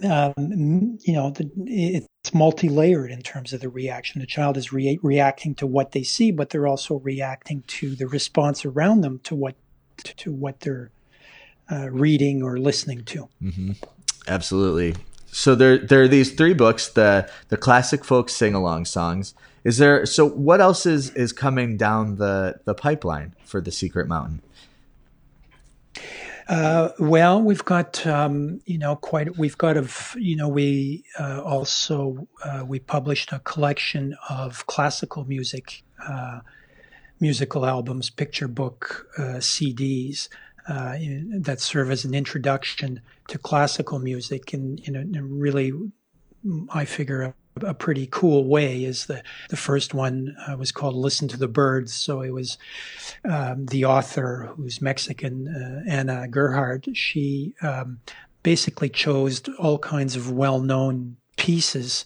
um, 0.04 0.98
you 1.02 1.14
know, 1.14 1.30
the, 1.30 2.06
it's 2.22 2.34
multi-layered 2.34 3.10
in 3.10 3.22
terms 3.22 3.52
of 3.52 3.60
the 3.60 3.68
reaction. 3.68 4.20
The 4.20 4.26
child 4.26 4.56
is 4.56 4.72
re- 4.72 4.98
reacting 5.02 5.54
to 5.56 5.66
what 5.66 5.92
they 5.92 6.02
see, 6.02 6.30
but 6.30 6.50
they're 6.50 6.66
also 6.66 6.96
reacting 6.96 7.62
to 7.68 7.94
the 7.94 8.06
response 8.06 8.64
around 8.64 9.00
them 9.00 9.20
to 9.24 9.34
what 9.34 9.54
to, 9.96 10.32
what 10.32 10.60
they're 10.60 10.90
uh, 11.70 11.90
reading 11.90 12.42
or 12.42 12.58
listening 12.58 13.04
to. 13.04 13.28
Mm-hmm. 13.42 13.72
Absolutely. 14.28 14.96
So 15.32 15.54
there, 15.54 15.78
there 15.78 16.02
are 16.02 16.08
these 16.08 16.32
three 16.32 16.54
books: 16.54 16.88
the 16.88 17.30
the 17.48 17.56
classic 17.56 18.04
folk 18.04 18.28
sing 18.28 18.54
along 18.54 18.84
songs. 18.86 19.34
Is 19.64 19.78
there? 19.78 20.04
So 20.04 20.28
what 20.28 20.60
else 20.60 20.84
is 20.84 21.10
is 21.10 21.32
coming 21.32 21.76
down 21.76 22.16
the 22.16 22.60
the 22.64 22.74
pipeline 22.74 23.34
for 23.44 23.60
the 23.60 23.70
Secret 23.70 24.08
Mountain? 24.08 24.42
Uh, 26.50 26.90
well, 26.98 27.40
we've 27.40 27.64
got 27.64 28.04
um, 28.08 28.60
you 28.66 28.76
know 28.76 28.96
quite 28.96 29.38
we've 29.38 29.56
got 29.56 29.76
a 29.76 29.88
you 30.16 30.34
know 30.34 30.48
we 30.48 31.04
uh, 31.20 31.40
also 31.42 32.26
uh, 32.44 32.64
we 32.66 32.80
published 32.80 33.30
a 33.30 33.38
collection 33.38 34.16
of 34.28 34.66
classical 34.66 35.24
music 35.26 35.84
uh, 36.08 36.40
musical 37.20 37.64
albums, 37.64 38.10
picture 38.10 38.48
book 38.48 39.06
uh, 39.16 39.38
CDs 39.38 40.28
uh, 40.66 40.96
that 41.38 41.60
serve 41.60 41.88
as 41.88 42.04
an 42.04 42.14
introduction 42.14 43.00
to 43.28 43.38
classical 43.38 44.00
music. 44.00 44.52
In 44.52 44.78
in 44.78 44.96
a, 44.96 45.00
in 45.02 45.14
a 45.14 45.22
really 45.22 45.72
I 46.70 46.84
figure 46.84 47.32
a 47.62 47.74
pretty 47.74 48.08
cool 48.10 48.44
way 48.44 48.84
is 48.84 49.06
the 49.06 49.22
the 49.48 49.56
first 49.56 49.92
one 49.92 50.36
uh, 50.48 50.56
was 50.56 50.72
called 50.72 50.94
listen 50.94 51.28
to 51.28 51.36
the 51.36 51.48
birds 51.48 51.92
so 51.92 52.20
it 52.22 52.30
was 52.30 52.58
um, 53.24 53.66
the 53.66 53.84
author 53.84 54.50
who's 54.56 54.80
mexican 54.80 55.48
uh, 55.48 55.90
Ana 55.90 56.28
Gerhard 56.28 56.88
she 56.96 57.54
um, 57.62 58.00
basically 58.42 58.88
chose 58.88 59.42
all 59.58 59.78
kinds 59.78 60.16
of 60.16 60.30
well-known 60.30 61.16
pieces 61.36 62.04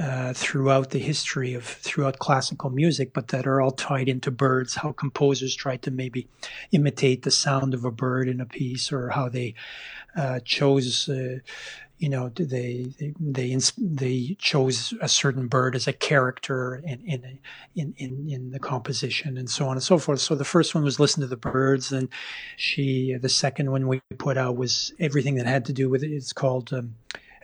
uh, 0.00 0.32
throughout 0.32 0.90
the 0.90 0.98
history 0.98 1.54
of 1.54 1.64
throughout 1.64 2.18
classical 2.18 2.70
music, 2.70 3.12
but 3.12 3.28
that 3.28 3.46
are 3.46 3.60
all 3.60 3.70
tied 3.70 4.08
into 4.08 4.30
birds. 4.30 4.74
How 4.74 4.90
composers 4.92 5.54
tried 5.54 5.82
to 5.82 5.90
maybe 5.90 6.28
imitate 6.72 7.22
the 7.22 7.30
sound 7.30 7.72
of 7.72 7.84
a 7.84 7.90
bird 7.92 8.28
in 8.28 8.40
a 8.40 8.46
piece, 8.46 8.90
or 8.90 9.10
how 9.10 9.28
they 9.28 9.54
uh, 10.16 10.40
chose. 10.40 11.08
Uh, 11.08 11.38
you 11.98 12.08
know, 12.10 12.28
they 12.28 12.92
they 12.98 13.14
they, 13.18 13.56
they 13.78 14.36
chose 14.38 14.92
a 15.00 15.08
certain 15.08 15.48
bird 15.48 15.74
as 15.74 15.86
a 15.86 15.92
character 15.92 16.82
in, 16.84 17.00
in 17.00 17.38
in 17.74 17.94
in 17.96 18.28
in 18.28 18.50
the 18.50 18.58
composition, 18.58 19.38
and 19.38 19.48
so 19.48 19.66
on 19.66 19.72
and 19.72 19.82
so 19.82 19.98
forth. 19.98 20.20
So 20.20 20.34
the 20.34 20.44
first 20.44 20.74
one 20.74 20.84
was 20.84 21.00
listen 21.00 21.22
to 21.22 21.26
the 21.26 21.36
birds, 21.36 21.92
and 21.92 22.08
she. 22.56 23.16
The 23.16 23.28
second 23.30 23.70
one 23.70 23.88
we 23.88 24.00
put 24.18 24.36
out 24.36 24.56
was 24.56 24.92
everything 25.00 25.36
that 25.36 25.46
had 25.46 25.64
to 25.66 25.72
do 25.72 25.88
with 25.88 26.02
it. 26.02 26.10
It's 26.10 26.32
called. 26.32 26.72
Um, 26.72 26.96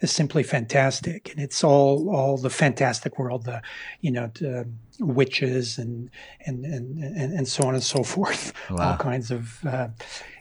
is 0.02 0.10
simply 0.10 0.42
fantastic, 0.42 1.30
and 1.30 1.40
it's 1.40 1.62
all 1.62 2.14
all 2.14 2.36
the 2.36 2.50
fantastic 2.50 3.18
world, 3.18 3.44
the 3.44 3.62
you 4.00 4.10
know 4.10 4.30
the 4.34 4.68
witches 4.98 5.78
and 5.78 6.10
and 6.46 6.64
and 6.64 6.98
and, 6.98 7.32
and 7.32 7.48
so 7.48 7.64
on 7.64 7.74
and 7.74 7.82
so 7.82 8.02
forth, 8.02 8.52
wow. 8.70 8.90
all 8.90 8.96
kinds 8.96 9.30
of 9.30 9.64
uh, 9.64 9.88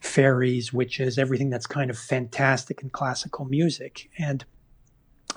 fairies, 0.01 0.73
witches, 0.73 1.17
everything 1.17 1.49
that's 1.49 1.67
kind 1.67 1.89
of 1.89 1.97
fantastic 1.97 2.81
in 2.81 2.89
classical 2.89 3.45
music. 3.45 4.09
And 4.17 4.43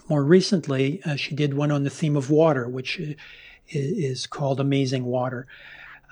more 0.08 0.24
recently, 0.24 1.02
uh, 1.04 1.16
she 1.16 1.34
did 1.34 1.54
one 1.54 1.70
on 1.70 1.84
the 1.84 1.90
theme 1.90 2.16
of 2.16 2.30
water, 2.30 2.68
which 2.68 2.98
is, 2.98 3.16
is 3.68 4.26
called 4.26 4.60
Amazing 4.60 5.04
Water. 5.04 5.46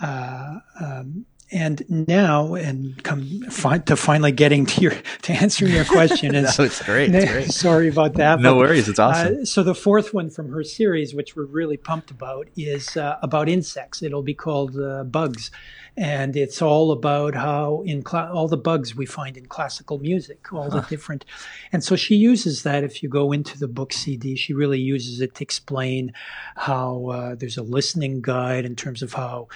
Uh, 0.00 0.58
um, 0.80 1.26
and 1.52 1.82
now 1.88 2.54
and 2.54 3.02
come 3.04 3.42
fi- 3.50 3.78
to 3.78 3.96
finally 3.96 4.32
getting 4.32 4.66
to 4.66 4.80
your 4.80 4.94
to 5.22 5.32
answer 5.32 5.66
your 5.66 5.84
question 5.84 6.34
is 6.40 6.58
no, 6.58 6.64
it's 6.64 6.82
great, 6.82 7.14
it's 7.14 7.30
great. 7.32 7.50
sorry 7.52 7.88
about 7.88 8.14
that 8.14 8.40
no 8.40 8.54
but, 8.54 8.58
worries 8.58 8.88
it's 8.88 8.98
awesome. 8.98 9.42
uh, 9.42 9.44
so 9.44 9.62
the 9.62 9.74
fourth 9.74 10.14
one 10.14 10.30
from 10.30 10.50
her 10.50 10.64
series 10.64 11.14
which 11.14 11.36
we're 11.36 11.44
really 11.44 11.76
pumped 11.76 12.10
about 12.10 12.48
is 12.56 12.96
uh, 12.96 13.16
about 13.22 13.48
insects. 13.48 14.02
It'll 14.02 14.22
be 14.22 14.34
called 14.34 14.78
uh, 14.78 15.04
bugs 15.04 15.50
and 15.96 16.36
it's 16.36 16.62
all 16.62 16.90
about 16.90 17.34
how 17.34 17.82
in 17.84 18.04
cl- 18.04 18.32
all 18.32 18.48
the 18.48 18.56
bugs 18.56 18.96
we 18.96 19.04
find 19.04 19.36
in 19.36 19.46
classical 19.46 19.98
music, 19.98 20.52
all 20.52 20.70
the 20.70 20.80
different, 20.88 21.24
and 21.72 21.84
so 21.84 21.96
she 21.96 22.14
uses 22.14 22.62
that. 22.62 22.82
If 22.82 23.02
you 23.02 23.08
go 23.08 23.32
into 23.32 23.58
the 23.58 23.68
book 23.68 23.92
CD, 23.92 24.34
she 24.34 24.54
really 24.54 24.80
uses 24.80 25.20
it 25.20 25.34
to 25.34 25.42
explain 25.42 26.12
how 26.56 27.06
uh, 27.06 27.34
there's 27.34 27.58
a 27.58 27.62
listening 27.62 28.22
guide 28.22 28.64
in 28.64 28.74
terms 28.74 29.02
of 29.02 29.12
how 29.12 29.48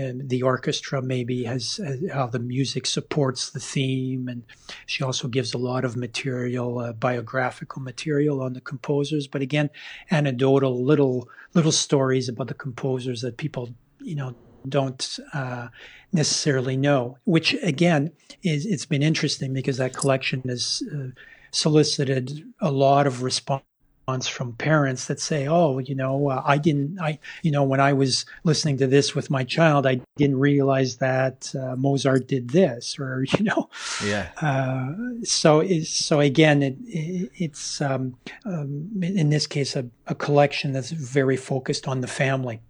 um, 0.00 0.26
the 0.26 0.42
orchestra 0.42 1.02
maybe 1.02 1.44
has 1.44 1.78
uh, 1.80 2.14
how 2.14 2.26
the 2.26 2.38
music 2.38 2.86
supports 2.86 3.50
the 3.50 3.60
theme, 3.60 4.28
and 4.28 4.44
she 4.86 5.04
also 5.04 5.28
gives 5.28 5.52
a 5.52 5.58
lot 5.58 5.84
of 5.84 5.96
material, 5.96 6.78
uh, 6.78 6.92
biographical 6.92 7.82
material 7.82 8.40
on 8.40 8.54
the 8.54 8.60
composers, 8.62 9.26
but 9.26 9.42
again, 9.42 9.68
anecdotal 10.10 10.82
little 10.82 11.28
little 11.52 11.72
stories 11.72 12.30
about 12.30 12.48
the 12.48 12.54
composers 12.54 13.20
that 13.20 13.36
people 13.36 13.74
you 14.00 14.14
know 14.14 14.34
don't 14.68 15.18
uh, 15.32 15.68
necessarily 16.12 16.76
know. 16.76 17.18
Which 17.24 17.54
again 17.62 18.12
is 18.42 18.66
it's 18.66 18.86
been 18.86 19.02
interesting 19.02 19.52
because 19.52 19.78
that 19.78 19.94
collection 19.94 20.42
has 20.48 20.82
uh, 20.94 21.08
solicited 21.50 22.44
a 22.60 22.70
lot 22.70 23.06
of 23.06 23.22
response 23.22 23.62
from 24.08 24.52
parents 24.54 25.06
that 25.06 25.20
say, 25.20 25.46
"Oh, 25.46 25.78
you 25.78 25.94
know, 25.94 26.28
uh, 26.28 26.42
I 26.44 26.58
didn't, 26.58 27.00
I, 27.00 27.18
you 27.42 27.50
know, 27.50 27.62
when 27.62 27.80
I 27.80 27.92
was 27.92 28.26
listening 28.44 28.76
to 28.78 28.86
this 28.86 29.14
with 29.14 29.30
my 29.30 29.44
child, 29.44 29.86
I 29.86 30.00
didn't 30.16 30.38
realize 30.38 30.96
that 30.96 31.54
uh, 31.54 31.76
Mozart 31.76 32.26
did 32.26 32.50
this," 32.50 32.98
or 32.98 33.24
you 33.24 33.44
know, 33.44 33.70
yeah. 34.04 34.28
Uh, 34.40 34.92
so, 35.22 35.66
so 35.82 36.20
again, 36.20 36.62
it, 36.62 36.76
it 36.86 37.30
it's 37.36 37.80
um, 37.80 38.16
um, 38.44 38.90
in 39.02 39.30
this 39.30 39.46
case 39.46 39.76
a, 39.76 39.86
a, 40.08 40.14
collection 40.14 40.72
that's 40.72 40.90
very 40.90 41.36
focused 41.36 41.86
on 41.86 42.00
the 42.00 42.08
family, 42.08 42.60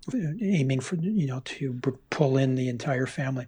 aiming 0.40 0.80
for 0.80 0.96
you 0.96 1.26
know 1.26 1.40
to 1.44 1.72
pull 2.10 2.36
in 2.36 2.54
the 2.54 2.68
entire 2.68 3.06
family. 3.06 3.46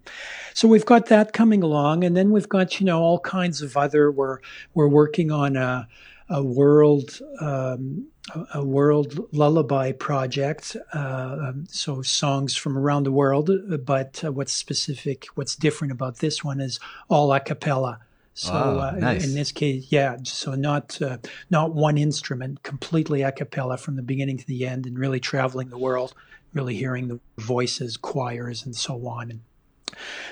So 0.53 0.67
we've 0.67 0.85
got 0.85 1.05
that 1.07 1.33
coming 1.33 1.61
along, 1.61 2.03
and 2.03 2.17
then 2.17 2.31
we've 2.31 2.49
got 2.49 2.79
you 2.79 2.85
know 2.85 3.01
all 3.01 3.19
kinds 3.19 3.61
of 3.61 3.77
other. 3.77 4.11
We're 4.11 4.39
we're 4.73 4.87
working 4.87 5.31
on 5.31 5.55
a 5.55 5.87
a 6.29 6.43
world 6.43 7.19
um, 7.39 8.07
a 8.53 8.63
world 8.63 9.27
lullaby 9.33 9.91
project. 9.91 10.75
Uh, 10.93 11.37
um, 11.49 11.65
so 11.69 12.01
songs 12.01 12.55
from 12.55 12.77
around 12.77 13.03
the 13.03 13.11
world, 13.11 13.51
but 13.85 14.23
uh, 14.23 14.31
what's 14.31 14.53
specific, 14.53 15.27
what's 15.35 15.55
different 15.55 15.91
about 15.91 16.17
this 16.17 16.43
one 16.43 16.59
is 16.59 16.79
all 17.09 17.31
a 17.33 17.39
cappella. 17.39 17.99
So 18.33 18.51
wow, 18.51 18.79
uh, 18.79 18.91
nice. 18.91 19.25
in 19.25 19.33
this 19.33 19.51
case, 19.51 19.85
yeah, 19.89 20.17
so 20.23 20.55
not 20.55 21.01
uh, 21.01 21.19
not 21.49 21.73
one 21.73 21.97
instrument, 21.97 22.63
completely 22.63 23.21
a 23.21 23.31
cappella 23.31 23.77
from 23.77 23.95
the 23.95 24.01
beginning 24.01 24.37
to 24.37 24.45
the 24.45 24.67
end, 24.67 24.85
and 24.85 24.99
really 24.99 25.21
traveling 25.21 25.69
the 25.69 25.77
world, 25.77 26.13
really 26.53 26.75
hearing 26.75 27.07
the 27.07 27.19
voices, 27.37 27.95
choirs, 27.95 28.65
and 28.65 28.75
so 28.75 29.07
on. 29.07 29.31
And 29.31 29.39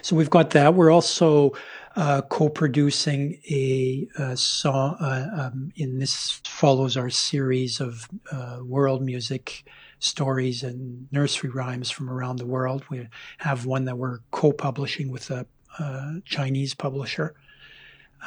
so 0.02 0.18
we've 0.18 0.30
got 0.30 0.50
that. 0.50 0.74
We're 0.74 0.92
also 0.92 1.54
uh, 1.96 2.22
co-producing 2.22 3.40
a, 3.50 4.08
a 4.18 4.38
song. 4.38 4.96
Uh, 5.00 5.28
um, 5.38 5.72
in 5.76 6.00
this 6.00 6.42
follows 6.46 6.98
our 6.98 7.10
series 7.10 7.80
of 7.80 8.10
uh, 8.32 8.60
world 8.64 9.02
music 9.02 9.66
stories 10.00 10.64
and 10.64 11.08
nursery 11.12 11.50
rhymes 11.50 11.90
from 11.90 12.10
around 12.10 12.38
the 12.38 12.46
world. 12.46 12.84
We 12.90 13.08
have 13.38 13.66
one 13.66 13.86
that 13.86 13.98
we're 13.98 14.20
co-publishing 14.32 15.12
with 15.12 15.32
a, 15.32 15.46
a 15.80 16.22
Chinese 16.26 16.74
publisher. 16.74 17.36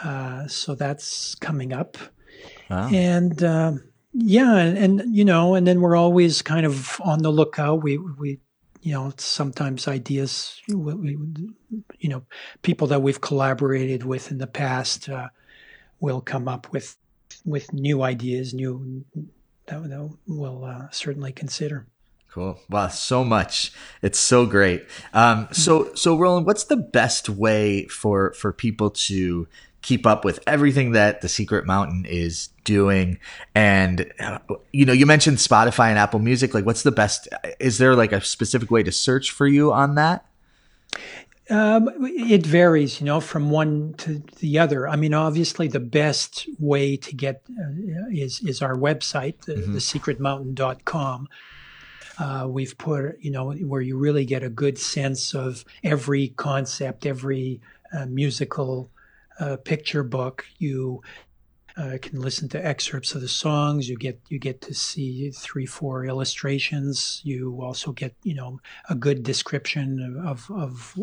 Uh, 0.03 0.47
so 0.47 0.75
that's 0.75 1.35
coming 1.37 1.73
up, 1.73 1.97
wow. 2.69 2.89
and 2.93 3.43
um, 3.43 3.83
yeah, 4.13 4.57
and, 4.57 4.79
and, 4.79 5.17
you 5.17 5.25
know, 5.25 5.55
and 5.55 5.67
then 5.67 5.81
we're 5.81 5.97
always 5.97 6.43
kind 6.43 6.67
of 6.67 7.01
on 7.03 7.23
the 7.23 7.31
lookout. 7.31 7.83
We 7.83 7.97
we 7.97 8.39
you 8.87 8.93
know, 8.93 9.13
sometimes 9.17 9.89
ideas, 9.89 10.63
you 10.69 11.59
know, 12.05 12.23
people 12.63 12.87
that 12.87 13.03
we've 13.03 13.21
collaborated 13.21 14.05
with 14.05 14.31
in 14.31 14.39
the 14.39 14.47
past 14.47 15.09
uh, 15.09 15.29
will 15.99 16.21
come 16.21 16.47
up 16.47 16.73
with 16.73 16.97
with 17.45 17.73
new 17.73 18.03
ideas, 18.03 18.55
new 18.55 19.05
that, 19.67 19.83
that 19.83 20.17
we'll 20.29 20.65
uh, 20.65 20.89
certainly 20.93 21.33
consider. 21.33 21.89
Cool. 22.31 22.61
Wow, 22.71 22.87
so 22.87 23.25
much. 23.25 23.73
It's 24.03 24.21
so 24.21 24.47
great. 24.47 24.87
Um, 25.13 25.49
so, 25.51 25.93
so 25.95 26.17
Roland, 26.17 26.47
what's 26.47 26.65
the 26.65 26.77
best 26.77 27.29
way 27.29 27.89
for 27.89 28.35
for 28.35 28.53
people 28.53 28.91
to 28.91 29.49
keep 29.87 30.05
up 30.05 30.25
with 30.25 30.41
everything 30.49 30.91
that 30.93 31.21
the 31.21 31.29
Secret 31.29 31.65
Mountain 31.65 32.07
is 32.07 32.49
doing. 32.65 33.21
And, 33.55 34.13
you 34.73 34.85
know, 34.85 34.93
you 34.93 35.07
mentioned 35.07 35.37
Spotify 35.37 35.91
and 35.91 35.99
Apple 35.99 36.19
Music. 36.19 36.55
Like, 36.55 36.67
what's 36.67 36.83
the 36.83 36.91
best? 36.91 37.29
Is 37.61 37.79
there 37.79 37.95
like 37.95 38.11
a 38.11 38.21
specific 38.21 38.69
way 38.69 38.83
to 38.83 38.91
search 38.91 39.31
for 39.31 39.47
you 39.47 39.73
on 39.73 39.95
that? 39.95 40.27
Um, 41.49 41.89
it 42.03 42.45
varies, 42.45 43.01
you 43.01 43.07
know, 43.07 43.21
from 43.21 43.51
one 43.51 43.95
to 43.99 44.21
the 44.41 44.59
other. 44.59 44.89
I 44.89 44.97
mean, 44.97 45.15
obviously, 45.15 45.69
the 45.69 45.79
best 45.79 46.49
way 46.59 46.97
to 46.97 47.15
get 47.15 47.43
uh, 47.49 48.11
is 48.11 48.41
is 48.41 48.63
our 48.63 48.75
website, 48.75 49.43
the, 49.43 49.55
mm-hmm. 49.55 49.77
thesecretmountain.com. 49.77 51.29
Uh, 52.19 52.47
we've 52.49 52.77
put, 52.77 53.21
you 53.21 53.31
know, 53.31 53.53
where 53.53 53.83
you 53.83 53.97
really 53.97 54.25
get 54.25 54.43
a 54.43 54.49
good 54.49 54.79
sense 54.79 55.33
of 55.33 55.65
every 55.85 56.31
concept, 56.31 57.07
every 57.07 57.61
uh, 57.97 58.07
musical 58.07 58.91
uh, 59.41 59.57
picture 59.57 60.03
book. 60.03 60.47
You 60.59 61.03
uh, 61.77 61.99
can 62.01 62.21
listen 62.21 62.49
to 62.49 62.67
excerpts 62.67 63.15
of 63.15 63.21
the 63.21 63.29
songs. 63.29 63.87
You 63.89 63.97
get 63.97 64.19
you 64.31 64.39
get 64.39 64.63
to 64.63 64.73
see 64.73 65.31
three, 65.31 65.67
four 65.67 66.07
illustrations. 66.07 67.21
You 67.23 67.61
also 67.61 67.93
get 67.93 68.15
you 68.23 68.35
know 68.35 68.61
a 68.89 68.95
good 68.95 69.23
description 69.23 70.23
of 70.25 70.51
of 70.51 70.99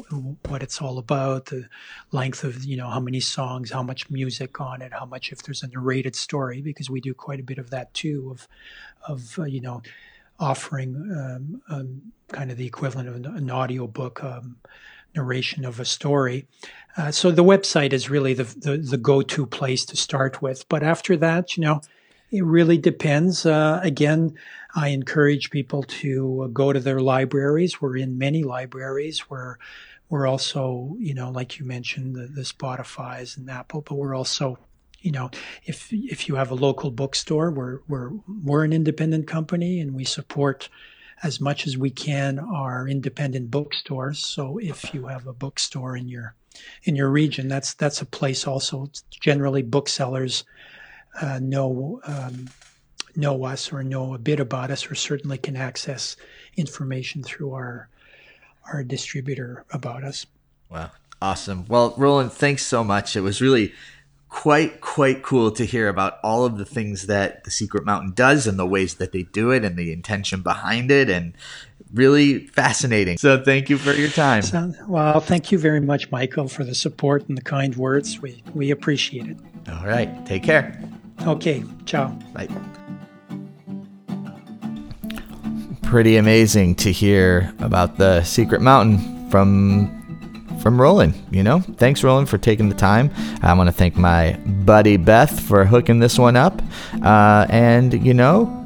what 0.47 0.63
it's 0.63 0.81
all 0.81 0.97
about, 0.97 1.47
the 1.47 1.67
length 2.11 2.43
of 2.43 2.63
you 2.63 2.75
know 2.75 2.89
how 2.89 2.99
many 2.99 3.19
songs, 3.19 3.71
how 3.71 3.83
much 3.83 4.09
music 4.09 4.59
on 4.59 4.81
it, 4.81 4.93
how 4.93 5.05
much 5.05 5.31
if 5.31 5.43
there's 5.43 5.61
a 5.61 5.67
narrated 5.67 6.15
story, 6.15 6.61
because 6.61 6.89
we 6.89 6.99
do 6.99 7.13
quite 7.13 7.39
a 7.39 7.43
bit 7.43 7.59
of 7.59 7.69
that 7.69 7.93
too. 7.93 8.29
Of 8.31 8.47
of 9.07 9.37
uh, 9.37 9.43
you 9.43 9.61
know 9.61 9.83
offering 10.39 10.95
um, 11.15 11.61
um, 11.69 12.01
kind 12.29 12.49
of 12.49 12.57
the 12.57 12.65
equivalent 12.65 13.07
of 13.07 13.15
an, 13.15 13.25
an 13.25 13.51
audio 13.51 13.85
book. 13.85 14.23
Um, 14.23 14.57
narration 15.15 15.65
of 15.65 15.79
a 15.79 15.85
story. 15.85 16.47
Uh, 16.95 17.11
so 17.11 17.31
the 17.31 17.43
website 17.43 17.93
is 17.93 18.09
really 18.09 18.33
the, 18.33 18.43
the, 18.43 18.77
the 18.77 18.97
go-to 18.97 19.45
place 19.45 19.85
to 19.85 19.97
start 19.97 20.41
with. 20.41 20.67
But 20.69 20.83
after 20.83 21.17
that, 21.17 21.57
you 21.57 21.61
know, 21.61 21.81
it 22.31 22.43
really 22.43 22.77
depends. 22.77 23.45
Uh, 23.45 23.79
again, 23.83 24.35
I 24.75 24.89
encourage 24.89 25.51
people 25.51 25.83
to 25.83 26.49
go 26.53 26.73
to 26.73 26.79
their 26.79 26.99
libraries. 26.99 27.81
We're 27.81 27.97
in 27.97 28.17
many 28.17 28.43
libraries. 28.43 29.29
We're 29.29 29.57
we're 30.09 30.27
also, 30.27 30.95
you 30.99 31.15
know, 31.15 31.31
like 31.31 31.57
you 31.57 31.65
mentioned, 31.65 32.15
the, 32.15 32.27
the 32.27 32.41
Spotify's 32.41 33.35
and 33.35 33.49
Apple, 33.49 33.81
but 33.81 33.95
we're 33.95 34.13
also 34.13 34.59
you 35.03 35.11
know, 35.11 35.29
if 35.65 35.91
if 35.91 36.27
you 36.27 36.35
have 36.35 36.49
a 36.49 36.55
local 36.55 36.89
bookstore, 36.89 37.51
we're 37.51 37.79
we're 37.87 38.11
we're 38.27 38.63
an 38.63 38.73
independent 38.73 39.27
company 39.27 39.79
and 39.79 39.93
we 39.93 40.05
support 40.05 40.69
as 41.23 41.39
much 41.39 41.65
as 41.65 41.77
we 41.77 41.89
can 41.89 42.37
are 42.37 42.87
independent 42.87 43.49
bookstores. 43.49 44.19
So 44.19 44.57
if 44.57 44.93
you 44.93 45.07
have 45.07 45.25
a 45.25 45.33
bookstore 45.33 45.97
in 45.97 46.07
your 46.07 46.35
in 46.83 46.95
your 46.95 47.09
region, 47.09 47.47
that's 47.47 47.73
that's 47.73 48.01
a 48.01 48.05
place 48.05 48.45
also. 48.45 48.89
Generally, 49.09 49.63
booksellers 49.63 50.43
uh, 51.21 51.39
know 51.41 52.01
um, 52.05 52.49
know 53.15 53.45
us 53.45 53.71
or 53.71 53.83
know 53.83 54.13
a 54.13 54.19
bit 54.19 54.39
about 54.39 54.69
us, 54.69 54.89
or 54.89 54.95
certainly 54.95 55.37
can 55.37 55.55
access 55.55 56.15
information 56.57 57.23
through 57.23 57.53
our 57.53 57.89
our 58.71 58.83
distributor 58.83 59.65
about 59.71 60.03
us. 60.03 60.25
Wow. 60.69 60.91
Awesome. 61.21 61.65
Well, 61.69 61.93
Roland, 61.95 62.33
thanks 62.33 62.65
so 62.65 62.83
much. 62.83 63.15
It 63.15 63.21
was 63.21 63.41
really 63.41 63.73
quite 64.33 64.81
quite 64.81 65.21
cool 65.21 65.51
to 65.51 65.63
hear 65.63 65.87
about 65.87 66.17
all 66.23 66.43
of 66.43 66.57
the 66.57 66.65
things 66.65 67.05
that 67.05 67.43
the 67.43 67.51
secret 67.51 67.85
mountain 67.85 68.11
does 68.15 68.47
and 68.47 68.57
the 68.57 68.65
ways 68.65 68.95
that 68.95 69.11
they 69.11 69.21
do 69.21 69.51
it 69.51 69.63
and 69.63 69.77
the 69.77 69.93
intention 69.93 70.41
behind 70.41 70.89
it 70.89 71.07
and 71.07 71.33
really 71.93 72.47
fascinating 72.47 73.15
so 73.15 73.41
thank 73.43 73.69
you 73.69 73.77
for 73.77 73.93
your 73.93 74.09
time 74.09 74.41
So, 74.41 74.73
well, 74.87 75.19
thank 75.19 75.51
you 75.51 75.59
very 75.59 75.79
much, 75.79 76.09
Michael, 76.09 76.47
for 76.47 76.63
the 76.63 76.73
support 76.73 77.29
and 77.29 77.37
the 77.37 77.43
kind 77.43 77.75
words. 77.75 78.19
We 78.23 78.41
we 78.55 78.71
appreciate 78.71 79.27
it. 79.27 79.37
all 79.69 79.85
right 79.85 80.09
take 80.25 80.41
care 80.43 80.81
Okay, 81.27 81.63
ciao. 81.85 82.07
Bye. 82.33 82.47
Pretty 85.83 86.17
amazing 86.17 86.73
to 86.77 86.91
hear 86.91 87.53
about 87.59 87.97
the 87.97 88.23
secret 88.23 88.61
mountain 88.61 89.29
from 89.29 90.02
from 90.61 90.79
Roland. 90.79 91.13
You 91.31 91.43
know, 91.43 91.59
thanks 91.59 92.03
Roland 92.03 92.29
for 92.29 92.37
taking 92.37 92.69
the 92.69 92.75
time. 92.75 93.11
I 93.41 93.53
want 93.53 93.67
to 93.67 93.73
thank 93.73 93.95
my 93.95 94.33
buddy 94.65 94.97
Beth 94.97 95.39
for 95.39 95.65
hooking 95.65 95.99
this 95.99 96.17
one 96.17 96.35
up. 96.35 96.61
Uh, 97.01 97.45
and 97.49 98.05
you 98.05 98.13
know, 98.13 98.59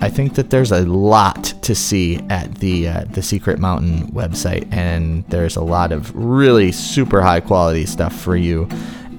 I 0.00 0.10
think 0.10 0.34
that 0.34 0.50
there's 0.50 0.72
a 0.72 0.84
lot 0.84 1.54
to 1.62 1.74
see 1.74 2.18
at 2.28 2.56
the 2.56 2.88
uh, 2.88 3.04
the 3.10 3.22
Secret 3.22 3.58
Mountain 3.58 4.08
website, 4.12 4.70
and 4.72 5.24
there's 5.28 5.56
a 5.56 5.62
lot 5.62 5.92
of 5.92 6.14
really 6.14 6.72
super 6.72 7.22
high 7.22 7.40
quality 7.40 7.86
stuff 7.86 8.14
for 8.14 8.36
you 8.36 8.68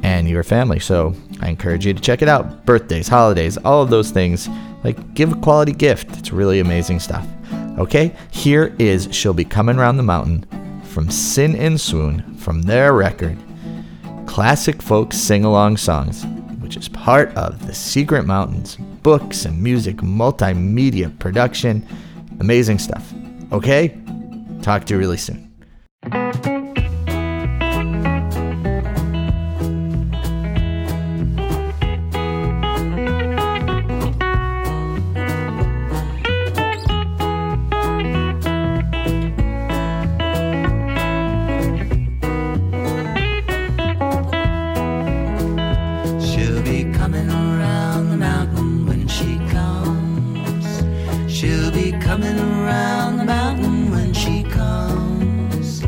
and 0.03 0.29
your 0.29 0.43
family. 0.43 0.79
So 0.79 1.15
I 1.41 1.49
encourage 1.49 1.85
you 1.85 1.93
to 1.93 2.01
check 2.01 2.21
it 2.21 2.27
out. 2.27 2.65
Birthdays, 2.65 3.07
holidays, 3.07 3.57
all 3.57 3.81
of 3.81 3.89
those 3.89 4.11
things. 4.11 4.47
Like, 4.83 5.15
give 5.15 5.31
a 5.31 5.35
quality 5.37 5.71
gift. 5.71 6.15
It's 6.17 6.31
really 6.31 6.59
amazing 6.59 6.99
stuff. 6.99 7.27
Okay, 7.79 8.15
here 8.29 8.75
is 8.77 9.09
She'll 9.11 9.33
Be 9.33 9.43
Coming 9.43 9.77
Round 9.77 9.97
the 9.97 10.03
Mountain 10.03 10.45
from 10.95 11.11
Sin 11.11 11.57
and 11.57 11.79
Swoon 11.79 12.37
from 12.37 12.61
their 12.61 12.93
record, 12.93 13.37
Classic 14.25 14.81
Folk 14.81 15.11
Sing 15.11 15.43
Along 15.43 15.75
Songs, 15.75 16.25
which 16.61 16.77
is 16.77 16.87
part 16.87 17.35
of 17.35 17.67
the 17.67 17.73
Secret 17.73 18.25
Mountains 18.25 18.77
books 19.03 19.43
and 19.43 19.61
music 19.61 19.97
multimedia 19.97 21.19
production. 21.19 21.85
Amazing 22.39 22.79
stuff. 22.79 23.13
Okay, 23.51 23.99
talk 24.61 24.85
to 24.85 24.93
you 24.93 24.99
really 25.01 25.17
soon. 25.17 25.44
She'll 51.45 51.69
be 51.69 51.91
coming 51.91 52.39
around 52.39 53.17
the 53.17 53.23
mountain 53.23 53.91
when 53.91 54.15
she 54.15 54.41
comes. 54.41 55.83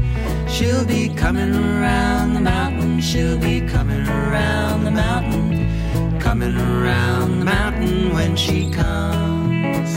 She'll 0.48 0.86
be 0.86 1.10
coming 1.10 1.52
around 1.56 2.36
the 2.36 2.41
mountain. 2.41 3.02
She'll 3.02 3.39
be 3.39 3.62
coming 3.62 4.08
around 4.08 4.84
the 4.84 4.91
mountain. 4.91 6.20
Coming 6.20 6.56
around 6.56 7.39
the 7.39 7.46
mountain 7.46 8.13
when 8.13 8.36
she 8.36 8.70
comes. 8.70 9.89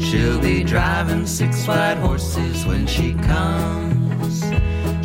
She'll 0.00 0.40
be 0.40 0.62
driving 0.62 1.26
six 1.26 1.66
white 1.66 1.98
horses 1.98 2.64
when 2.64 2.86
she 2.86 3.14
comes. 3.14 4.44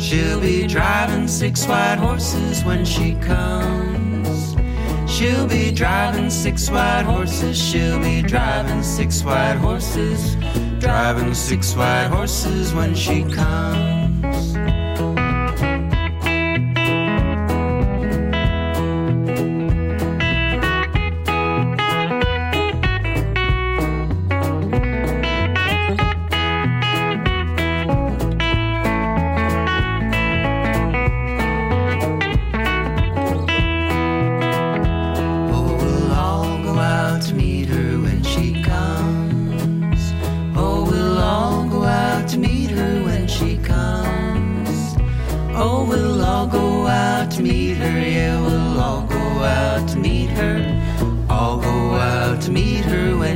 She'll 0.00 0.40
be 0.40 0.68
driving 0.68 1.26
six 1.26 1.66
white 1.66 1.98
horses 1.98 2.62
when 2.62 2.84
she 2.84 3.16
comes. 3.16 3.97
She'll 5.18 5.48
be 5.48 5.72
driving 5.72 6.30
six 6.30 6.70
white 6.70 7.02
horses. 7.02 7.58
She'll 7.58 7.98
be 7.98 8.22
driving 8.22 8.84
six 8.84 9.24
white 9.24 9.56
horses. 9.56 10.36
Driving 10.78 11.34
six 11.34 11.74
white 11.74 12.06
horses 12.06 12.72
when 12.72 12.94
she 12.94 13.24
comes. 13.24 13.97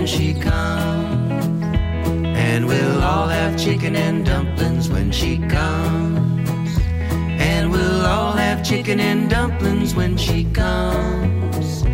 When 0.03 0.09
she 0.09 0.35
comes. 0.35 1.45
And 2.25 2.67
we'll 2.67 3.03
all 3.05 3.29
have 3.29 3.57
chicken 3.57 3.95
and 3.95 4.27
dumplings 4.27 4.91
when 4.91 5.13
she 5.13 5.39
comes. 5.39 6.77
And 7.39 7.71
we'll 7.71 8.05
all 8.05 8.33
have 8.33 8.65
chicken 8.65 8.99
and 8.99 9.31
dumplings 9.31 9.95
when 9.95 10.17
she 10.17 10.43
comes. 10.47 11.85